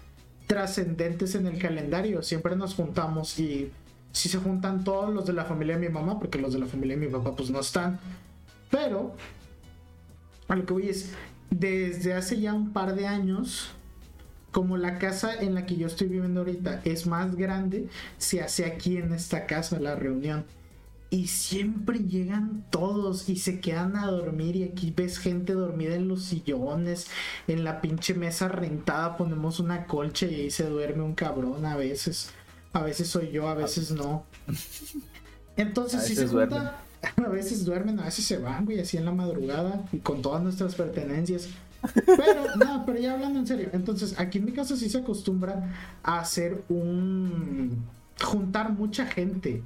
[0.46, 3.70] trascendentes en el calendario, siempre nos juntamos y
[4.12, 6.66] si se juntan todos los de la familia de mi mamá, porque los de la
[6.66, 7.98] familia de mi papá pues no están.
[8.70, 9.14] Pero
[10.48, 11.12] a lo que voy es,
[11.50, 13.75] desde hace ya un par de años,
[14.56, 18.64] como la casa en la que yo estoy viviendo ahorita es más grande, se hace
[18.64, 20.46] aquí en esta casa la reunión.
[21.10, 26.08] Y siempre llegan todos y se quedan a dormir y aquí ves gente dormida en
[26.08, 27.08] los sillones,
[27.46, 31.76] en la pinche mesa rentada ponemos una colcha y ahí se duerme un cabrón a
[31.76, 32.30] veces.
[32.72, 34.24] A veces soy yo, a veces no.
[35.58, 36.60] Entonces si se duermen.
[36.60, 36.80] junta,
[37.26, 40.42] a veces duermen, a veces se van, güey, así en la madrugada y con todas
[40.42, 41.50] nuestras pertenencias.
[42.04, 45.98] Pero, no, pero ya hablando en serio, entonces aquí en mi casa sí se acostumbra
[46.02, 47.84] a hacer un.
[48.20, 49.62] juntar mucha gente.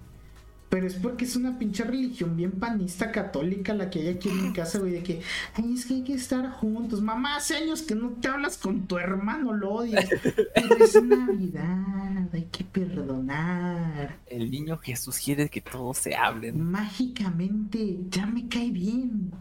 [0.71, 4.41] Pero es porque es una pinche religión bien panista católica la que hay aquí en
[4.41, 5.21] mi casa, güey, de que,
[5.55, 7.03] ay, es que hay que estar juntos.
[7.03, 10.09] Mamá, hace años que no te hablas con tu hermano, lo odias.
[10.55, 14.21] Pero es Navidad, hay que perdonar.
[14.27, 16.63] El niño Jesús quiere que todos se hablen.
[16.71, 19.33] Mágicamente, ya me cae bien.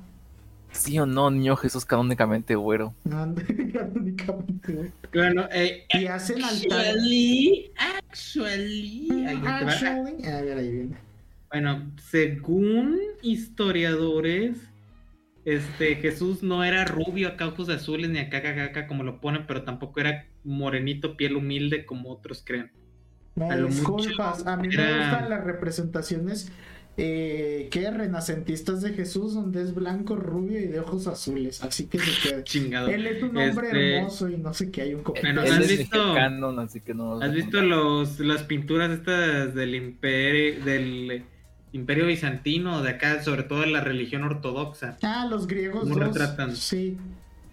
[0.71, 2.93] ¿Sí o no, niño Jesús canónicamente güero?
[3.09, 4.91] Canónicamente, güey.
[5.13, 6.79] Bueno, eh, Y hacen altar.
[6.87, 9.41] actually, actually, ahí.
[9.45, 10.97] Actually, a ver, ahí viene.
[11.51, 14.57] Bueno, según historiadores,
[15.45, 19.19] este Jesús no era rubio, acá ojos azules, ni acá, acá, acá, acá, como lo
[19.19, 22.71] ponen, pero tampoco era morenito, piel humilde, como otros creen.
[23.35, 26.51] Me A lo disculpas, mucho a mí me era- gustan las representaciones
[27.01, 31.63] eh, que renacentistas de Jesús, donde es blanco, rubio y de ojos azules.
[31.63, 32.43] Así que se queda.
[32.43, 32.89] Chingado.
[32.89, 35.03] Él es un hombre Este, hermoso y no sé qué hay un.
[35.03, 37.21] Bueno, ¿has visto- mexicano, así que no.
[37.21, 41.23] ¿Has visto los, las pinturas estas del imperio, del
[41.71, 44.97] imperio bizantino, de acá, sobre todo de la religión ortodoxa?
[45.01, 46.55] Ah, los griegos ¿Cómo retratan?
[46.55, 46.97] Sí.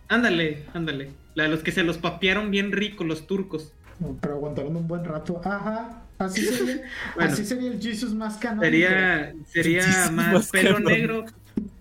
[0.09, 1.11] Ándale, ándale.
[1.35, 3.73] La de los que se los papearon bien rico, los turcos.
[4.21, 5.41] pero aguantaron un buen rato.
[5.45, 6.03] Ajá.
[6.19, 6.83] Así sería,
[7.15, 7.33] Bueno.
[7.33, 8.65] así sería el Jesus más canónico.
[8.65, 11.25] Sería, sería más pelo negro,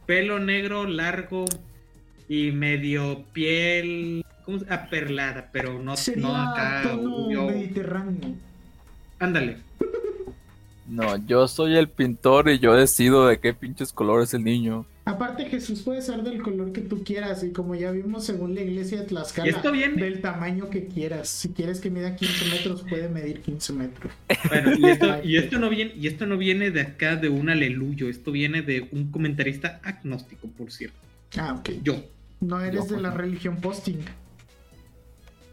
[0.05, 1.45] pelo negro largo
[2.27, 6.81] y medio piel ¿cómo se- aperlada, pero no, Sería no acá.
[6.83, 8.35] tono yo- mediterráneo.
[9.19, 9.57] Ándale.
[10.87, 14.85] No, yo soy el pintor y yo decido de qué pinches color es el niño.
[15.07, 18.61] Aparte, Jesús puede ser del color que tú quieras, y como ya vimos según la
[18.61, 19.61] iglesia de Tlaxcala,
[19.95, 21.29] del tamaño que quieras.
[21.29, 24.11] Si quieres que mida 15 metros, puede medir 15 metros.
[24.49, 27.49] Bueno, y esto, y esto no viene, y esto no viene de acá de un
[27.51, 30.97] aleluyo, esto viene de un comentarista agnóstico, por cierto.
[31.37, 31.69] Ah, ok.
[31.83, 32.03] Yo.
[32.41, 33.17] No eres Yo, de la no.
[33.17, 33.99] religión posting.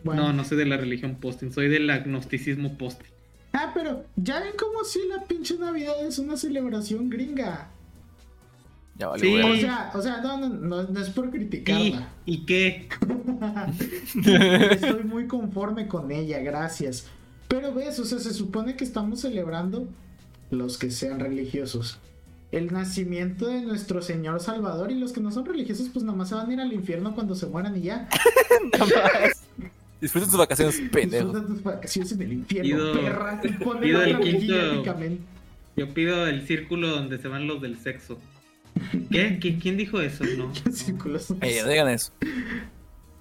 [0.03, 0.29] Bueno.
[0.29, 3.11] No, no soy de la religión posting, soy del agnosticismo posting.
[3.53, 7.69] Ah, pero ya ven como si la pinche Navidad es una celebración gringa.
[9.03, 9.35] Ya vale, Sí.
[9.37, 12.09] O sea, o sea, no, no, no, no es por ¿Y, criticarla.
[12.25, 12.89] ¿Y qué?
[14.71, 17.09] Estoy muy conforme con ella, gracias.
[17.49, 19.89] Pero ves, o sea, se supone que estamos celebrando
[20.53, 21.99] los que sean religiosos.
[22.53, 26.29] El nacimiento de nuestro Señor Salvador y los que no son religiosos pues nada más
[26.29, 28.09] se van a ir al infierno cuando se mueran y ya.
[28.73, 29.43] Nada más.
[30.01, 31.33] Disfruten sus vacaciones, pendejos.
[31.33, 33.41] Disfruta tus vacaciones en el infierno, Pido- perra.
[33.81, 34.85] Pido el quinto-.
[35.77, 38.19] Yo pido el círculo donde se van los del sexo.
[39.11, 39.39] ¿Qué?
[39.41, 40.25] ¿Qui- ¿Quién dijo eso?
[40.37, 40.53] No.
[40.73, 41.31] Círculos.
[41.41, 42.13] Ey, no digan eso.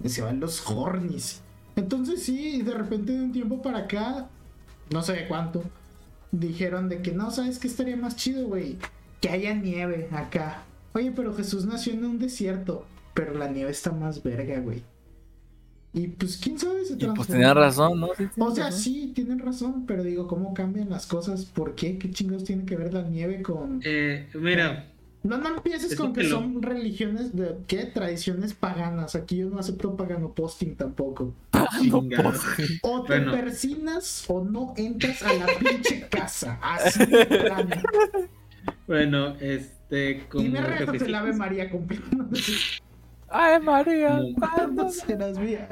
[0.04, 1.42] se van los hornies.
[1.76, 4.28] Entonces sí, de repente de un tiempo para acá,
[4.90, 5.62] no sé de cuánto,
[6.30, 8.76] dijeron de que no, ¿sabes qué estaría más chido, güey?
[9.20, 10.64] Que haya nieve acá.
[10.94, 12.84] Oye, pero Jesús nació en un desierto,
[13.14, 14.82] pero la nieve está más verga, güey.
[15.94, 18.08] Y pues quién sabe se Y pues tenían razón, ¿no?
[18.16, 21.44] Sí, O sea, sí, tienen razón, pero digo, ¿cómo cambian las cosas?
[21.44, 21.98] ¿Por qué?
[21.98, 23.80] ¿Qué chingados tiene que ver la nieve con...?
[23.84, 24.86] Eh, mira,
[25.24, 27.84] No, no empieces Eso con que que lo- son religiones de, ¿qué?
[27.86, 29.14] Tradiciones paganas.
[29.14, 31.32] Aquí yo no acepto pagano posting tampoco.
[31.52, 32.30] No chingado.
[32.30, 32.40] puedo.
[32.82, 33.32] O te Bueno.
[33.32, 36.58] persinas o no entras a la pinche casa.
[36.60, 37.76] Así de plano.
[38.86, 42.04] Bueno, este, como Y me el Ave María completo.
[43.28, 44.20] Ay, María.
[44.38, 45.68] ¿Cuándo serás mía?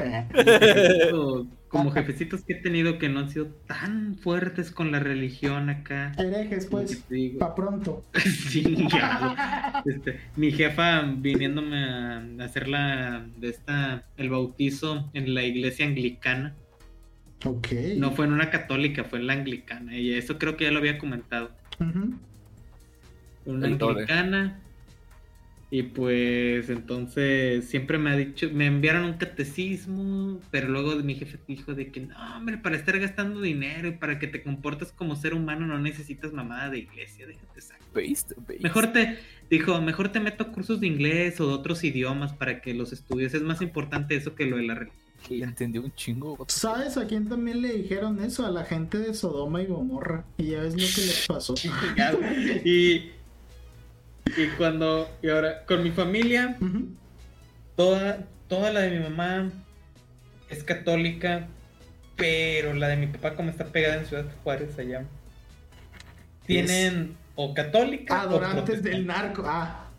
[1.70, 6.10] Como jefecitos que he tenido que no han sido tan fuertes con la religión acá.
[6.18, 7.04] Herejes, pues.
[7.38, 8.04] Pa' pronto.
[8.50, 9.36] chingado.
[9.86, 16.54] Este, mi jefa viniéndome a hacer la de esta el bautizo en la iglesia anglicana.
[17.46, 17.68] Ok.
[17.96, 19.96] No fue en una católica, fue en la anglicana.
[19.96, 21.52] Y eso creo que ya lo había comentado.
[21.78, 22.16] Ujú.
[23.46, 24.00] una El doble.
[24.02, 24.60] anglicana.
[25.72, 31.38] Y pues entonces siempre me ha dicho, me enviaron un catecismo, pero luego mi jefe
[31.46, 35.14] dijo de que no, hombre, para estar gastando dinero y para que te comportes como
[35.14, 37.86] ser humano no necesitas mamada de iglesia, déjate sacar.
[37.94, 38.62] Based, based.
[38.62, 39.18] Mejor te,
[39.48, 42.92] dijo, mejor te meto a cursos de inglés o de otros idiomas para que los
[42.92, 43.32] estudies.
[43.34, 45.10] Es más importante eso que lo de la religión.
[45.28, 46.38] Le entendí un chingo.
[46.48, 48.46] ¿Sabes a quién también le dijeron eso?
[48.46, 50.24] A la gente de Sodoma y Gomorra.
[50.38, 51.54] Y ya ves lo que les pasó.
[52.64, 53.10] y,
[54.37, 56.57] y cuando, y ahora, con mi familia.
[57.76, 59.51] Toda, toda la de mi mamá
[60.49, 61.49] es católica,
[62.16, 65.05] pero la de mi papá, como está pegada en Ciudad Juárez allá,
[66.47, 69.45] tienen o católica Adorantes o del narco.
[69.47, 69.89] Ah.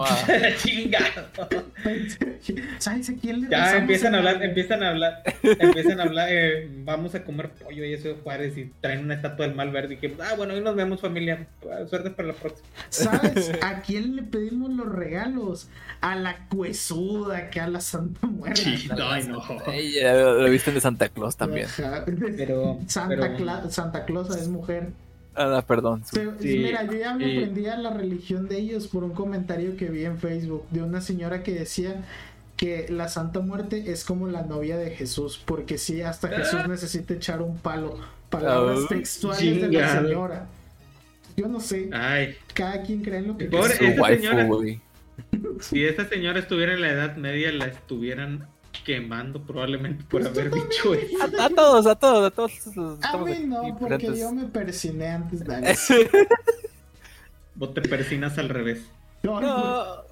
[0.00, 0.26] Ah,
[0.62, 1.28] chingado.
[2.78, 6.68] ¿Sabes a quién le Ya empiezan a hablar, empiezan a hablar, empiezan a hablar, eh,
[6.84, 9.94] vamos a comer pollo y eso de Juárez y traen una estatua del mal verde
[9.94, 11.46] y que, ah, bueno, hoy nos vemos familia,
[11.88, 12.68] suerte para la próxima.
[12.88, 15.68] ¿Sabes a quién le pedimos los regalos?
[16.00, 18.60] A la cuesuda, que a la Santa Muerte.
[18.62, 18.88] Sí.
[19.02, 19.42] Ay, no.
[19.66, 21.66] Ey, ya lo lo viste de Santa Claus también.
[21.66, 22.04] Ajá.
[22.36, 24.90] Pero, Santa, pero- Cla- Santa Claus es mujer.
[25.38, 26.04] Ah, perdón.
[26.04, 29.12] Se- Sí, mira, yo ya me y- aprendí a la religión de ellos por un
[29.12, 32.02] comentario que vi en Facebook de una señora que decía
[32.56, 37.14] que la Santa Muerte es como la novia de Jesús, porque sí, hasta Jesús necesita
[37.14, 37.98] echar un palo.
[38.30, 40.46] Palabras Ah, textuales de la señora.
[41.36, 44.48] Yo no sé, Ay, cada quien cree en lo que Pobre- esa señora-
[45.60, 48.46] si esa señora estuviera en la Edad Media, la estuvieran
[48.84, 51.16] quemando probablemente por Pues haber dicho eso.
[51.38, 52.98] A, a todos, a todos, a todos.
[53.02, 55.94] A mí no, porque yo me persiné antes de eso.
[57.54, 58.82] Vos te persinas al revés.
[59.22, 60.04] No, No.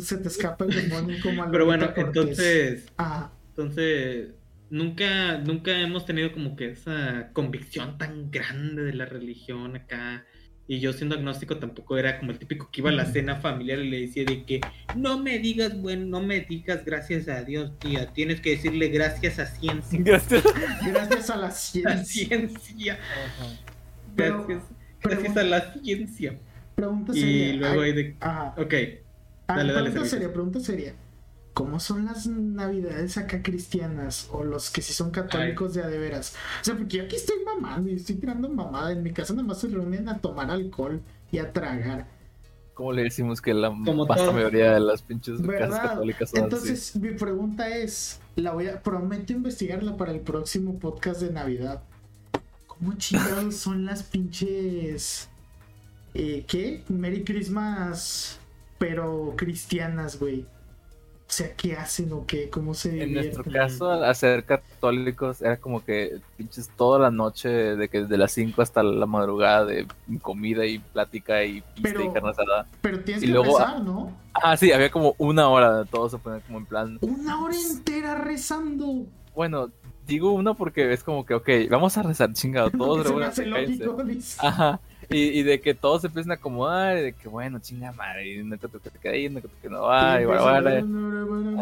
[0.00, 4.28] Se te escapa el demonio como Pero bueno, entonces, Ah, entonces,
[4.70, 10.24] nunca, nunca hemos tenido como que esa convicción tan grande de la religión acá.
[10.70, 13.78] Y yo siendo agnóstico tampoco era como el típico que iba a la cena familiar
[13.78, 14.60] y le decía de que
[14.94, 19.38] no me digas, bueno, no me digas gracias a Dios, tía, tienes que decirle gracias
[19.38, 19.98] a ciencia.
[20.02, 20.44] Gracias.
[20.86, 21.46] gracias a la
[21.84, 22.98] La ciencia.
[24.14, 24.62] Pero- Gracias,
[25.02, 26.38] pero- gracias a la ciencia.
[26.74, 27.54] Pregunta Y seria.
[27.54, 28.16] luego Ay, hay de...
[28.20, 28.54] Ajá.
[28.58, 28.74] Ok,
[29.50, 30.94] Ah, Dale, pregunta seria, pregunta seria.
[31.58, 34.28] ¿Cómo son las navidades acá cristianas?
[34.30, 36.36] O los que sí son católicos de a de veras.
[36.60, 38.92] O sea, porque yo aquí estoy mamando y estoy tirando mamada.
[38.92, 41.00] En mi casa nada más se reúnen a tomar alcohol
[41.32, 42.06] y a tragar.
[42.74, 46.44] ¿Cómo le decimos que la Como vasta mayoría de las pinches casas católicas son así?
[46.44, 51.82] Entonces, mi pregunta es, la voy a prometo investigarla para el próximo podcast de Navidad.
[52.68, 55.28] ¿Cómo chingados son las pinches
[56.14, 56.84] eh, qué?
[56.88, 58.38] Merry Christmas
[58.78, 60.46] pero cristianas, güey.
[61.28, 62.48] O sea, ¿qué hacen o qué?
[62.48, 63.52] ¿Cómo se En nuestro divierten?
[63.52, 68.32] caso, al ser católicos, era como que pinches toda la noche, de que desde las
[68.32, 69.86] 5 hasta la madrugada, de
[70.22, 72.66] comida y plática y pista y carne asada.
[72.80, 74.10] Pero tienes y que luego- rezar, ¿no?
[74.32, 76.98] Ah, sí, había como una hora de todo se ponía como en plan.
[77.02, 79.04] Una hora entera rezando.
[79.34, 79.68] Bueno,
[80.06, 83.44] digo uno porque es como que, ok, vamos a rezar, chingado, todos se me hace
[83.44, 84.38] lógico, dice.
[84.40, 84.80] Ajá.
[85.10, 88.30] Y, y de que todos se empiezan a acomodar, y de que bueno, chinga madre,
[88.34, 90.24] y no que te quede ahí, no que te no va, y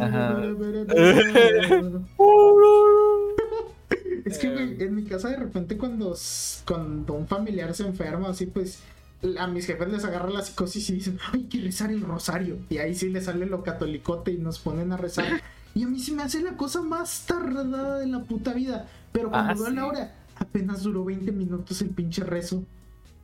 [0.02, 0.36] Ajá.
[4.24, 4.52] Es que, Eh.
[4.52, 6.16] güey, en mi casa de repente cuando,
[6.66, 8.80] cuando un familiar se enferma, así pues,
[9.38, 12.56] a mis jefes les agarra la psicosis y dicen, hay que rezar el rosario.
[12.68, 15.40] Y ahí sí les sale lo catolicote y nos ponen a rezar.
[15.74, 18.88] Y a mí se me hace la cosa más tardada de la puta vida.
[19.12, 19.74] Pero cuando Ah, veo sí.
[19.74, 22.64] la hora, apenas duró 20 minutos el pinche rezo.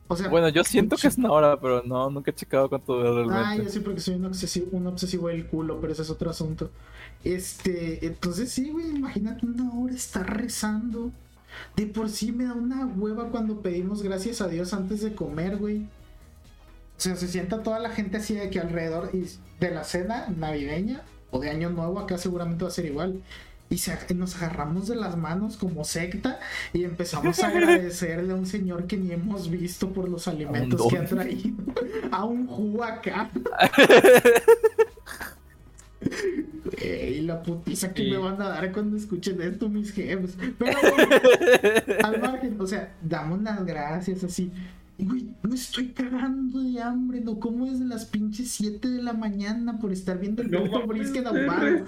[0.07, 2.99] O sea, Bueno, yo siento que es una hora, pero no, nunca he checado cuánto
[3.29, 3.63] Ah, realmente.
[3.63, 6.71] yo sí, porque soy un obsesivo, un obsesivo del culo, pero ese es otro asunto.
[7.23, 11.11] Este, entonces sí, güey, imagínate una hora estar rezando.
[11.75, 15.57] De por sí me da una hueva cuando pedimos gracias a Dios antes de comer,
[15.57, 15.83] güey.
[16.97, 19.25] O sea, se sienta toda la gente así de que alrededor y
[19.59, 21.01] de la cena navideña
[21.31, 23.21] o de Año Nuevo, acá seguramente va a ser igual.
[23.73, 26.39] Y se- nos agarramos de las manos como secta
[26.73, 30.97] y empezamos a agradecerle a un señor que ni hemos visto por los alimentos que
[30.99, 31.57] ha traído.
[32.11, 33.31] A un jugo acá.
[36.77, 38.11] Ey, la putiza que Sí.
[38.11, 40.35] me van a dar cuando escuchen esto mis jefes.
[40.57, 41.15] Pero bueno,
[42.03, 44.51] al margen, o sea, damos las gracias así.
[44.97, 49.13] Y güey, me estoy cagando de hambre, no como desde las pinches 7 de la
[49.13, 51.85] mañana por estar viendo el No puto mames, brisket ahumado.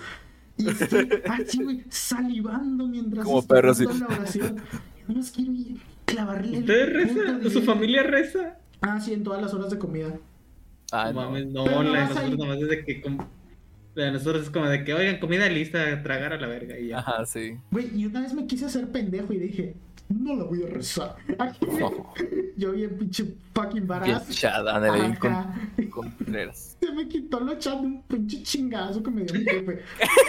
[0.57, 3.85] Y estoy así, güey, salivando mientras Como perro, sí.
[3.85, 4.55] dando la oración.
[5.07, 5.51] No más quiero
[6.05, 7.49] clavarle ¿Ustedes rezan?
[7.51, 8.57] ¿Su familia reza?
[8.81, 10.17] Ah, sí, en todas las horas de comida.
[10.91, 11.29] Ah, no no.
[11.29, 13.01] mames, no, Pero la de nosotros nomás desde que.
[13.01, 13.17] com-
[13.95, 16.87] La de nosotros es como de que, oigan, comida lista, tragar a la verga y
[16.89, 16.99] ya.
[16.99, 17.57] Ajá, sí.
[17.71, 19.75] Güey, y una vez me quise hacer pendejo y dije,
[20.09, 21.15] no la voy a rezar.
[21.39, 21.65] Aquí,
[22.57, 24.31] yo bien pinche fucking Bien barazo.
[24.33, 25.35] chada, Nelly, con,
[25.89, 26.13] con.
[26.53, 29.81] Se me quitó lo chat de un pinche chingazo que me dio mi jefe.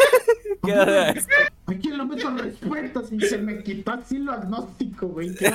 [0.63, 1.29] ¿Qué era eso?
[1.67, 3.13] ¿A quién lo meto respuestas?
[3.13, 5.35] Y se me quitó así lo agnóstico, güey.
[5.35, 5.51] Qué.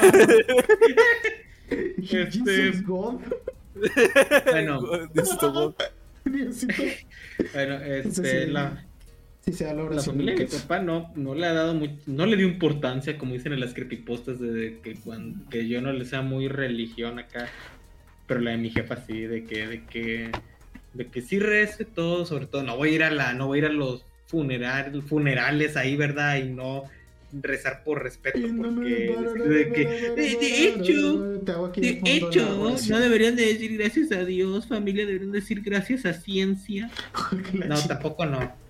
[1.97, 3.21] Dije, Este- Jesus God.
[4.51, 4.81] Bueno,
[5.13, 5.75] Diosito,
[6.25, 6.83] Diosito.
[7.53, 8.51] bueno, Entonces, este, sí.
[8.51, 8.85] la,
[9.43, 12.27] Si se da la familia de mi papá no, no le ha dado mucho, no
[12.27, 16.05] le dio importancia, como dicen en las creepypastas, de que, cuando, que yo no le
[16.05, 17.49] sea muy religión acá,
[18.27, 20.31] pero la de mi jefa sí, de que, de que,
[20.93, 23.59] de que sí rece todo, sobre todo, no voy a ir a la, no voy
[23.59, 26.37] a ir a los funeral, funerales ahí, ¿verdad?
[26.37, 26.83] Y no
[27.33, 29.15] rezar por respeto, porque
[29.47, 31.17] de que, de, de hecho,
[31.75, 36.91] de hecho, no deberían de decir gracias a Dios, familia, deberían decir gracias a ciencia.
[37.67, 38.60] No, tampoco no.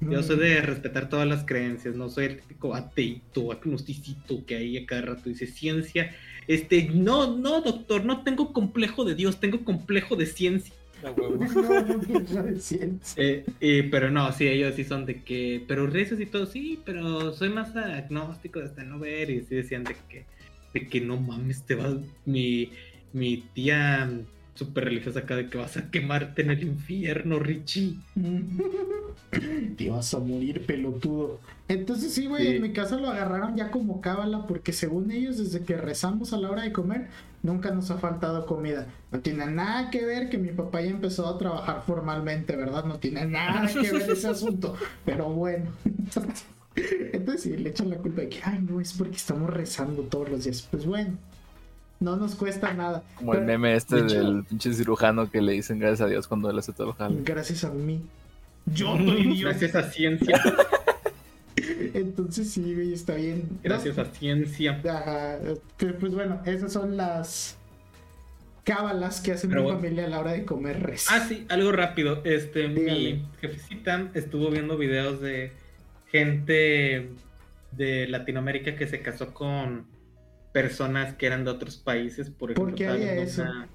[0.00, 4.78] Yo soy de respetar todas las creencias, no soy el típico ateito, agnosticito que ahí
[4.78, 6.14] a cada rato dice ciencia.
[6.46, 10.74] Este, no, no, doctor, no tengo complejo de Dios, tengo complejo de ciencia.
[11.02, 12.98] No, no de.
[13.16, 16.78] Eh, eh, pero no, sí, ellos sí son de que, pero rezas y todo, sí,
[16.84, 19.30] pero soy más agnóstico hasta no ver.
[19.30, 20.26] Y sí decían de que,
[20.74, 21.94] de que no mames, te vas,
[22.26, 22.70] mi,
[23.14, 24.10] mi tía
[24.60, 27.96] súper religiosa acá de que vas a quemarte en el infierno, Richie.
[29.76, 31.40] Te vas a morir, pelotudo.
[31.68, 32.56] Entonces sí, güey, Sí.
[32.56, 36.36] en mi casa lo agarraron ya como cábala porque según ellos, desde que rezamos a
[36.36, 37.08] la hora de comer,
[37.42, 38.86] nunca nos ha faltado comida.
[39.12, 42.84] No tiene nada que ver que mi papá ya empezó a trabajar formalmente, ¿verdad?
[42.84, 44.74] No tiene nada que ver ese asunto.
[45.06, 45.70] Pero bueno.
[47.12, 50.28] Entonces sí, le echan la culpa de que, ay, no, es porque estamos rezando todos
[50.28, 50.66] los días.
[50.70, 51.16] Pues bueno,
[52.00, 53.02] no nos cuesta nada.
[53.16, 56.26] Como el meme este de hecho- del pinche cirujano que le dicen gracias a Dios
[56.26, 57.20] cuando él hace todo el jale.
[57.22, 58.00] Gracias a mí.
[58.66, 59.40] Yo soy Dios.
[59.50, 60.40] Gracias a ciencia,
[61.94, 63.44] Entonces sí, güey, está bien.
[63.50, 64.80] No, gracias a ciencia.
[64.88, 65.38] Ajá,
[65.76, 67.56] pero, pues bueno, esas son las
[68.64, 69.80] cábalas que hace Pero mi bueno.
[69.80, 71.06] familia a la hora de comer res.
[71.10, 72.22] Ah, sí, algo rápido.
[72.24, 73.14] Este, Dígale.
[73.14, 75.52] mi jefecita estuvo viendo videos de
[76.10, 77.10] gente
[77.72, 79.84] de Latinoamérica que se casó con
[80.52, 82.30] personas que eran de otros países.
[82.30, 83.42] Por ejemplo, ¿Por qué había viendo eso?
[83.42, 83.68] una-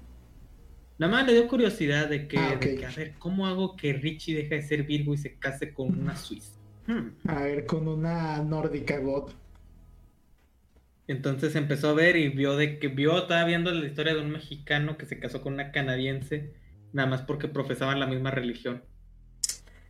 [0.98, 3.92] Nada más le dio curiosidad de que, Ah, de que, a ver, ¿cómo hago que
[3.94, 6.58] Richie deje de ser Virgo y se case con una suiza?
[6.86, 7.18] Hmm.
[7.26, 9.32] A ver, con una nórdica god.
[11.08, 14.30] Entonces empezó a ver y vio de que vio, estaba viendo la historia de un
[14.30, 16.54] mexicano que se casó con una canadiense,
[16.92, 18.84] nada más porque profesaban la misma religión.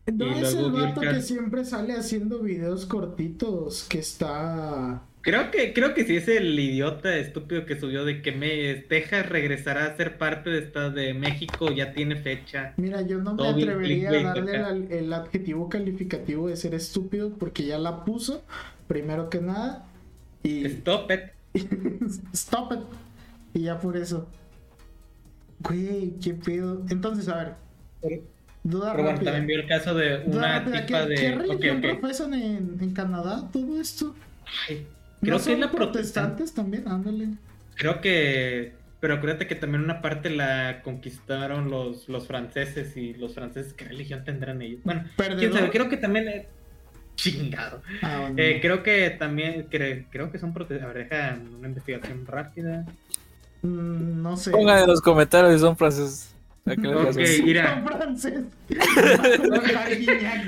[0.07, 3.99] No Y es el luego vio el vato que siempre sale haciendo videos cortitos, que
[3.99, 5.03] está...
[5.27, 9.29] Creo que, creo que sí es el idiota estúpido que subió de que me Texas
[9.29, 12.75] regresará a ser parte de esta de México, ya tiene fecha.
[12.77, 17.65] Mira, yo no me atrevería a darle el, el adjetivo calificativo de ser estúpido porque
[17.65, 18.45] ya la puso,
[18.87, 19.89] primero que nada.
[20.45, 20.65] Y...
[20.67, 21.61] Stop it.
[22.33, 22.81] Stop it.
[23.53, 24.29] Y ya por eso.
[25.59, 26.85] Güey, qué pedo.
[26.89, 27.57] Entonces, a
[28.03, 28.23] ver,
[28.63, 29.33] duda rápida.
[29.33, 31.15] también vio el caso de una tipa ¿Qué, de.
[31.17, 34.15] ¿qué religión profesan en, en Canadá todo esto?
[34.69, 34.87] Ay,
[35.21, 36.37] ¿No creo que son es la protestante.
[36.45, 36.89] protestantes también?
[36.89, 37.29] Ándale.
[37.75, 38.75] Creo que.
[39.01, 43.85] Pero acuérdate que también una parte la conquistaron los, los franceses y los franceses, ¿qué
[43.85, 44.81] religión tendrán ellos?
[44.85, 45.05] Bueno,
[45.39, 46.29] quién sabe, creo que también.
[46.29, 46.49] eh,
[47.15, 47.83] chingado.
[48.03, 48.37] Ah, bueno.
[48.39, 49.69] Eh, creo que también.
[49.71, 50.91] cre- creo que son protestantes.
[50.91, 52.85] A ver, deja una investigación rápida.
[53.63, 54.51] Mm, no sé.
[54.51, 56.35] Pongan en los comentarios si son franceses.
[56.67, 57.85] ¿A qué les Ok, mira.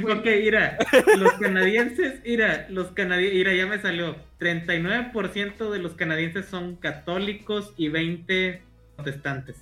[0.08, 0.78] Ok, mira,
[1.18, 4.16] los canadienses, mira, los canadienses, mira, ya me salió.
[4.40, 8.62] 39% de los canadienses son católicos y 20
[8.96, 9.56] protestantes.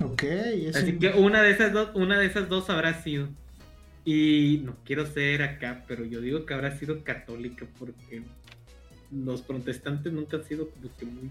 [0.00, 3.28] Ok, es Así un- que una de esas dos, una de esas dos habrá sido.
[4.04, 8.22] Y no quiero ser acá, pero yo digo que habrá sido católica porque
[9.10, 11.30] los protestantes nunca han sido como que muy.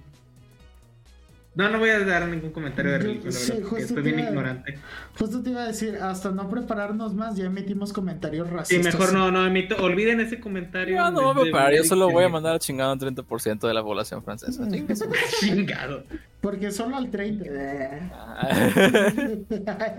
[1.55, 4.29] No, no voy a dar ningún comentario de religión, sí, estoy te bien iba a-
[4.31, 4.77] ignorante.
[5.17, 8.93] Justo te iba a decir, hasta no prepararnos más, ya emitimos comentarios Sí, racistas.
[8.93, 10.97] mejor no, no emito, olviden ese comentario.
[10.97, 13.67] Yo no voy a preparar, yo solo voy a mandar a chingar a un 30%
[13.67, 14.67] de la población francesa.
[15.39, 16.03] Chingado.
[16.41, 17.45] Porque solo al 30.
[18.37, 18.49] Ah.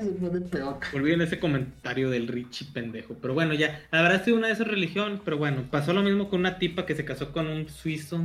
[0.00, 0.78] Se pone peor.
[0.94, 3.14] Olviden ese comentario del Richie pendejo.
[3.20, 6.40] Pero bueno, ya, habrá sido una de esas religiones, pero bueno, pasó lo mismo con
[6.40, 8.20] una tipa que se casó con un suizo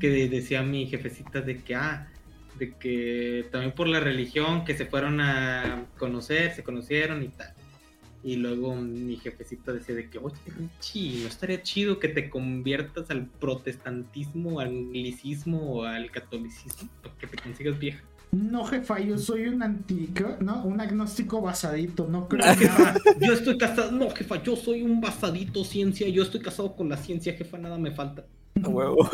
[0.00, 2.08] que de- decía mi jefecita de que, ah,
[2.58, 7.52] de que también por la religión que se fueron a conocer, se conocieron y tal.
[8.24, 13.10] Y luego mi jefecita decía de que, oye, Richie, ¿no estaría chido que te conviertas
[13.10, 16.88] al protestantismo, al anglicismo o al catolicismo?
[17.02, 18.02] Para que te consigas vieja.
[18.32, 20.62] No, jefa, yo soy un antico, ¿no?
[20.64, 23.92] Un agnóstico basadito, no creo No, que jefa, yo estoy casado.
[23.92, 26.06] No, jefa, yo soy un basadito ciencia.
[26.08, 28.26] Yo estoy casado con la ciencia, jefa, nada me falta.
[28.62, 29.08] A huevo.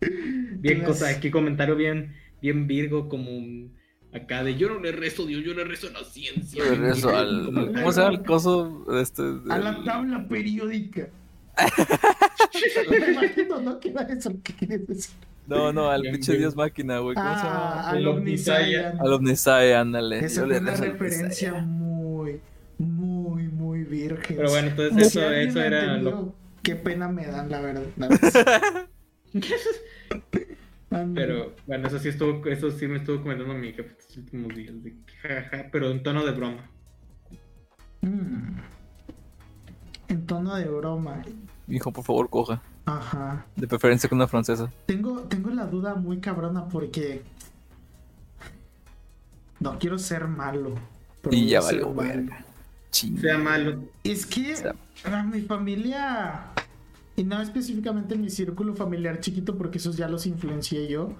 [0.00, 3.72] Bien, Las- cosa, aquí comentario bien, bien Virgo, como un-
[4.12, 6.64] acá de yo no le rezo a Dios, yo le rezo a la ciencia.
[6.64, 7.44] Yo regreso al.
[7.46, 8.84] Como- ¿Cómo se llama el coso?
[8.88, 11.08] de Este, A la tabla periódica.
[12.90, 13.78] Me imagino, ¿no?
[13.80, 15.14] ¿Qué eso lo que quieres decir?
[15.46, 16.36] No, no, al pinche.
[16.36, 17.14] Dios máquina, güey.
[17.16, 17.80] ¿Cómo se llama?
[17.80, 19.00] Ah, al El Omniscian.
[19.00, 20.24] Al Omnisai, ándale.
[20.24, 22.40] Esa Yo le fue una rezo al referencia muy,
[22.78, 24.36] muy, muy virgen.
[24.36, 26.34] Pero bueno, entonces Si eso, eso era entendió, lo...
[26.62, 27.82] Qué pena me dan, la verdad.
[31.14, 34.82] Pero bueno, eso sí estuvo, eso sí me estuvo comentando mi jefe estos últimos días,
[34.82, 36.68] de que jaja, pero en tono de broma.
[38.00, 38.58] Mm.
[40.08, 41.22] En tono de broma.
[41.68, 42.60] Hijo, por favor, coja.
[42.86, 43.46] Ajá.
[43.54, 44.72] De preferencia con una francesa.
[44.86, 47.22] Tengo, tengo la duda muy cabrona porque.
[49.60, 50.74] No quiero ser malo.
[51.22, 52.44] pero Y ya a ser valió, verga.
[52.90, 53.84] Sea malo.
[54.02, 54.56] Es que
[55.04, 56.46] a mi familia,
[57.20, 61.12] y no específicamente mi círculo familiar chiquito, porque esos ya los influencié yo,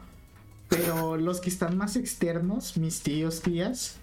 [0.71, 3.97] pero los que están más externos, mis tíos, tías,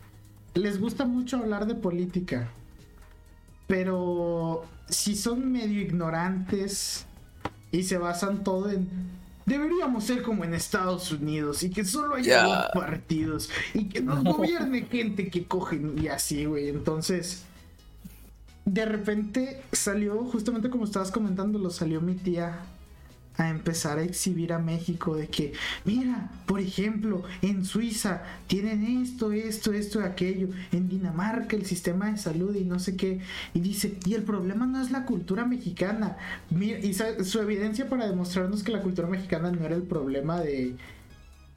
[0.53, 2.49] les gusta mucho hablar de política.
[3.65, 7.07] Pero si son medio ignorantes
[7.71, 8.87] y se basan todo en...
[9.47, 12.43] Deberíamos ser como en Estados Unidos y que solo haya Ya.
[12.43, 16.69] dos partidos y que nos gobierne gente que cogen y así, güey.
[16.69, 17.46] Entonces,
[18.67, 22.59] de repente salió, justamente como estabas comentándolo, salió mi tía
[23.37, 25.53] a empezar a exhibir a México de que,
[25.85, 32.17] mira, por ejemplo, en Suiza tienen esto, esto, esto, aquello, en Dinamarca el sistema de
[32.17, 33.21] salud y no sé qué,
[33.53, 36.17] y dice, y el problema no es la cultura mexicana,
[36.49, 40.75] mira, y su evidencia para demostrarnos que la cultura mexicana no era el problema de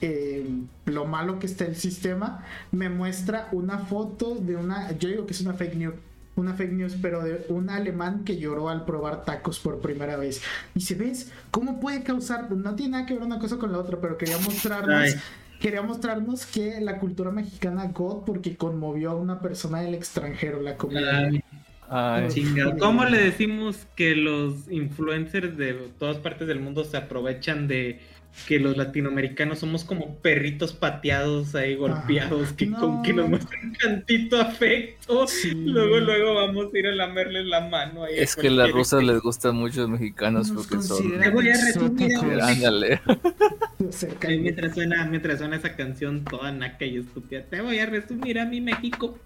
[0.01, 0.49] eh,
[0.85, 5.33] lo malo que está el sistema, me muestra una foto de una, yo digo que
[5.33, 5.95] es una fake news,
[6.41, 10.43] una fake news, pero de un alemán que lloró al probar tacos por primera vez.
[10.75, 11.33] Dice, ¿ves?
[11.51, 12.51] ¿Cómo puede causar?
[12.51, 15.15] No tiene nada que ver una cosa con la otra, pero quería mostrarnos, Ay.
[15.61, 20.77] quería mostrarnos que la cultura mexicana God porque conmovió a una persona del extranjero la
[20.77, 21.29] comida.
[21.29, 21.45] Ay,
[21.89, 22.77] Ay, chingado.
[22.79, 28.01] ¿Cómo le decimos que los influencers de todas partes del mundo se aprovechan de
[28.47, 33.23] que los latinoamericanos somos como perritos pateados ahí, golpeados, que con que no.
[33.23, 35.27] nos muestran tantito afecto.
[35.27, 35.53] Sí.
[35.55, 38.19] Luego, luego vamos a ir a lamerles la mano ahí.
[38.19, 41.21] a Es que a las rusas les gustan mucho los mexicanos Nos porque son.
[41.21, 42.13] Te voy a resumir.
[42.41, 43.01] Ándale.
[44.29, 48.45] Mientras suena, mientras suena esa canción toda naca y estúpida, te voy a resumir a
[48.45, 49.19] mi México.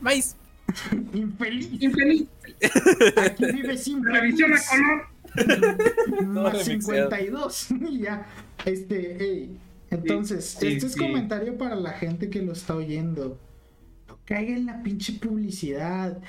[0.00, 0.36] Maíz.
[1.12, 1.68] Infeliz.
[1.80, 2.26] Infeliz.
[3.16, 5.09] Aquí vive sin Revisión a color.
[6.26, 7.10] Más remixeado.
[7.10, 7.68] 52.
[7.90, 8.26] Y ya.
[8.64, 9.58] Este, ey.
[9.90, 10.98] Entonces, Sí, este es sí.
[11.00, 13.38] comentario para la gente que lo está oyendo.
[14.08, 16.20] No caiga en la pinche publicidad.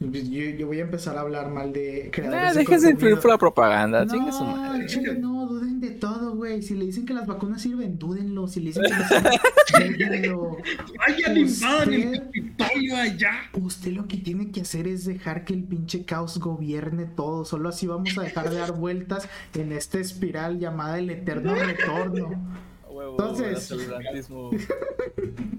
[0.00, 3.20] Yo, yo voy a empezar a hablar mal de creadores Nah, de déjense influir contenido.
[3.22, 4.04] por la propaganda.
[4.06, 4.86] Chingue su No, madre.
[4.86, 6.60] chile no, duden de todo, güey.
[6.62, 8.48] Si le dicen que las vacunas sirven, dúdenlo.
[8.48, 10.56] Si le dicen que no sirven, dúdenlo.
[10.98, 13.32] Vayan, invadan el Capitolio allá.
[13.52, 17.44] Usted lo que tiene que hacer es dejar que el pinche caos gobierne todo.
[17.44, 22.30] Solo así vamos a dejar de dar vueltas en esta espiral llamada el eterno retorno.
[23.12, 23.72] Entonces-.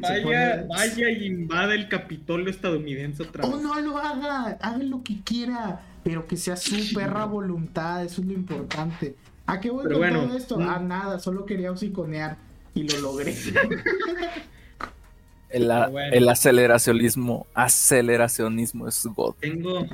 [0.00, 3.56] Vaya, pone- vaya y invada el Capitolio estadounidense otra O vez.
[3.56, 8.20] Oh, no lo haga, haga lo que quiera, pero que sea su perra voluntad, eso
[8.20, 9.16] es lo importante.
[9.46, 10.58] ¿A qué voy Pero con bueno, todo esto?
[10.58, 10.68] mm.
[10.68, 12.36] A nada, solo quería hociconear
[12.74, 13.34] y lo logré.
[15.48, 16.14] El, a- Pero bueno.
[16.14, 17.46] el aceleracionismo.
[17.54, 19.34] Aceleracionismo es God.
[19.40, 19.86] Tengo,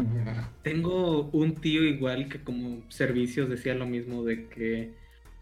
[0.63, 4.93] tengo un tío igual que como servicios decía lo mismo de que,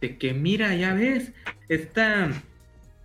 [0.01, 1.33] de que mira, ya ves,
[1.69, 2.31] esta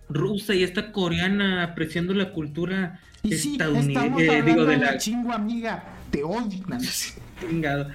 [0.08, 5.32] rusa y esta coreana apreciando la cultura Y sí, estadounidense, eh, digo, de la chingo
[5.32, 6.64] amiga, te odio.
[7.40, 7.92] Chingada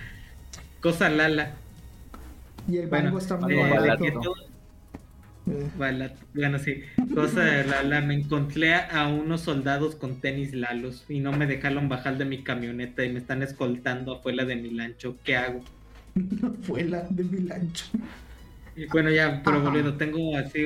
[0.82, 1.64] cosa lala.
[2.66, 4.04] Y el Bueno, bango está muy eh, barato.
[5.46, 5.72] Eh,
[6.34, 6.84] bueno, sí,
[7.14, 11.90] cosa de lala, me encontré a unos soldados con tenis lalos y no me dejaron
[11.90, 15.20] bajar de mi camioneta y me están escoltando afuera de mi lancho.
[15.24, 15.70] ¿Qué hago?
[16.64, 17.86] Fue la de mi lancho.
[18.76, 20.66] Y Bueno, ya, pero volviendo, tengo así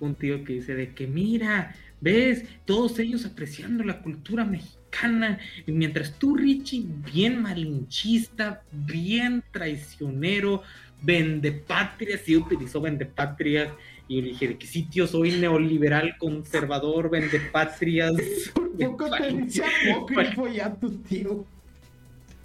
[0.00, 5.72] un tío que dice de que mira, ves, todos ellos apreciando la cultura mexicana, y
[5.72, 10.62] mientras tú, Richie, bien malinchista, bien traicionero,
[11.02, 13.72] vendepatrias, sí utilizó vendepatrias,
[14.08, 18.14] y yo le dije de que sí, tío, soy neoliberal, conservador, vendepatrias,
[18.54, 21.44] Por poco te dice apócrifo ya tu tío.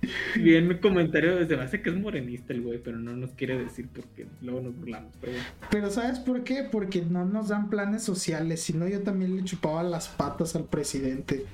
[0.36, 3.88] bien comentario, se me hace que es morenista el güey, pero no nos quiere decir
[3.94, 5.34] porque luego nos burlamos, pero.
[5.70, 6.68] Pero ¿sabes por qué?
[6.72, 8.62] Porque no nos dan planes sociales.
[8.64, 11.46] Si no, yo también le chupaba las patas al presidente.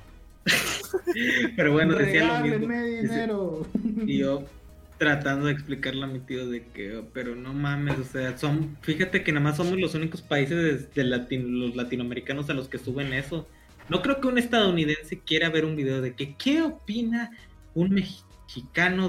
[1.56, 2.72] Pero bueno, decía lo mismo.
[2.72, 3.66] Dinero.
[4.06, 4.44] Y yo
[4.98, 8.76] tratando de explicarle a mi tío de que, "Oh, pero no mames, o sea, son,
[8.82, 12.78] fíjate que nada más somos los únicos países de, latin- los latinoamericanos a los que
[12.78, 13.46] suben eso.
[13.88, 17.30] No creo que un estadounidense quiera ver un video de que, ¿qué opina
[17.74, 18.27] un mexicano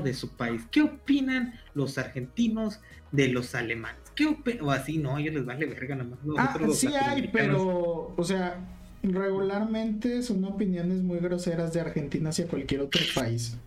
[0.04, 0.64] de su país?
[0.72, 2.82] ¿Qué opinan los argentinos
[3.12, 4.02] de los alemanes?
[4.16, 4.66] ¿Qué opinan?
[4.66, 6.20] O así, no, a ellos les vale verga nada más.
[6.20, 8.60] Ah, Nosotros los sí hay, pero, o sea,
[9.04, 13.58] regularmente son opiniones muy groseras de Argentina hacia cualquier otro país.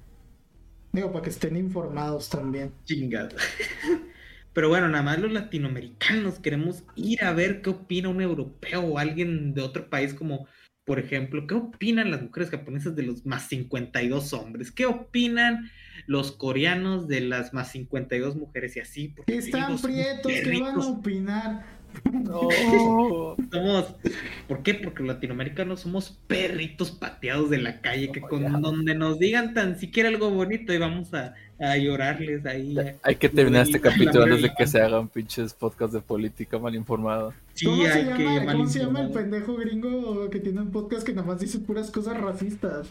[0.93, 2.73] Digo, para que estén informados también.
[2.85, 3.31] Chingada.
[4.53, 8.99] Pero bueno, nada más los latinoamericanos queremos ir a ver qué opina un europeo o
[8.99, 10.47] alguien de otro país como,
[10.93, 15.71] por ejemplo, qué opinan las mujeres japonesas de los más 52 hombres, qué opinan
[16.07, 19.09] los coreanos de las más 52 mujeres y así.
[19.09, 21.65] Porque Están prietos, ¿qué van a opinar?
[22.13, 22.49] No.
[23.51, 23.95] somos-
[24.49, 24.75] ¿Por qué?
[24.75, 29.79] Porque los latinoamericanos somos perritos pateados de la calle, que con donde nos digan tan
[29.79, 32.77] siquiera algo bonito y vamos a, a llorarles ahí.
[33.03, 36.75] Hay que terminar este capítulo antes de que se hagan pinches podcasts de política mal
[36.75, 37.35] informados.
[37.55, 40.71] Sí, ¿Cómo, se hay llama, que ¿Cómo se llama el pendejo gringo que tiene un
[40.71, 42.89] podcast que nada más dice puras cosas racistas?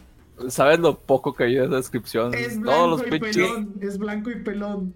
[0.48, 2.34] ¿Sabes lo poco que ayuda esa descripción?
[2.34, 3.36] Es Todos blanco los y pinches.
[3.36, 4.94] pelón, es blanco y pelón.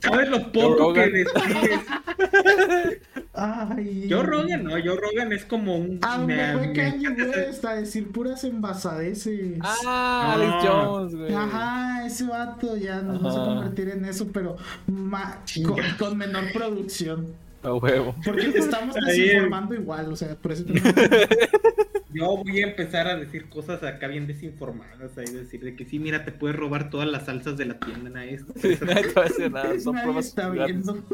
[0.00, 1.80] ¿Sabes lo poco que describes?
[3.34, 4.06] Ay.
[4.08, 5.98] Yo Rogan, no, yo Rogan es como un.
[6.02, 9.58] A donde me- fue me Kanye encanta ese- West a decir puras envasadeces.
[9.60, 10.42] Ah, No.
[10.42, 11.34] Alex Jones, güey.
[11.34, 13.54] Ajá, ese vato ya nos vamos a Ajá.
[13.54, 14.56] convertir en eso, pero
[14.86, 15.68] ma- Chinga.
[15.70, 17.26] con, con menor producción.
[17.62, 18.14] A huevo.
[18.24, 19.20] Porque te estamos Ahí.
[19.20, 20.92] desinformando igual, o sea, por eso tenemos...
[22.14, 25.16] Yo voy a empezar a decir cosas acá bien desinformadas.
[25.18, 28.08] Ahí decir de que sí, mira, te puedes robar todas las salsas de la tienda.
[28.08, 31.04] Nadie, Nadie te va a decir nada, son Nadie pruebas está viendo.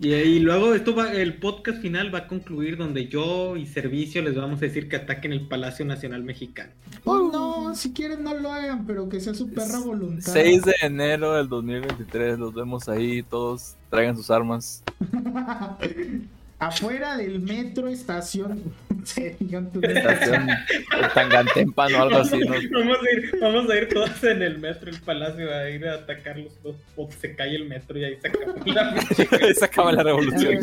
[0.00, 4.22] Y, y luego esto va, el podcast final va a concluir donde yo y Servicio
[4.22, 6.70] les vamos a decir que ataquen el Palacio Nacional Mexicano.
[7.04, 10.32] Oh, no, si quieren no lo hagan, pero que sea su perra voluntad.
[10.32, 14.82] 6 de enero del 2023, los vemos ahí, todos traigan sus armas.
[16.58, 18.62] Afuera del metro estación.
[19.08, 19.70] Estación
[21.14, 22.54] Tangantempan o algo así, ¿no?
[22.78, 25.94] Vamos a, ir, vamos a ir todos en el metro, el palacio, a ir a
[25.94, 26.76] atacarlos todos.
[26.96, 29.00] O se cae el metro y ahí se acaba la
[29.54, 30.60] Se acaba la revolución.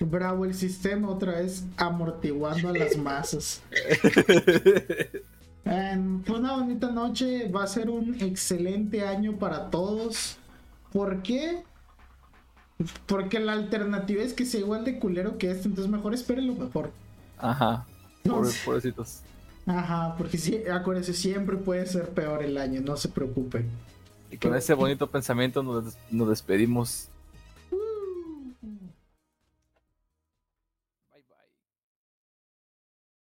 [0.00, 3.62] Bravo, el sistema otra vez amortiguando a las masas.
[5.66, 10.36] Em, Fue una bonita noche, va a ser un excelente año para todos.
[10.92, 11.62] ¿Por qué?
[13.06, 16.54] Porque la alternativa es que sea igual de culero que este, entonces mejor esperen lo
[16.54, 16.90] mejor.
[17.38, 17.86] Ajá.
[18.64, 19.20] Pobrecitos.
[19.66, 23.68] Ajá, porque sí, acuérdense, siempre puede ser peor el año, no se preocupen.
[24.30, 27.08] Y con ese bonito pensamiento nos, nos despedimos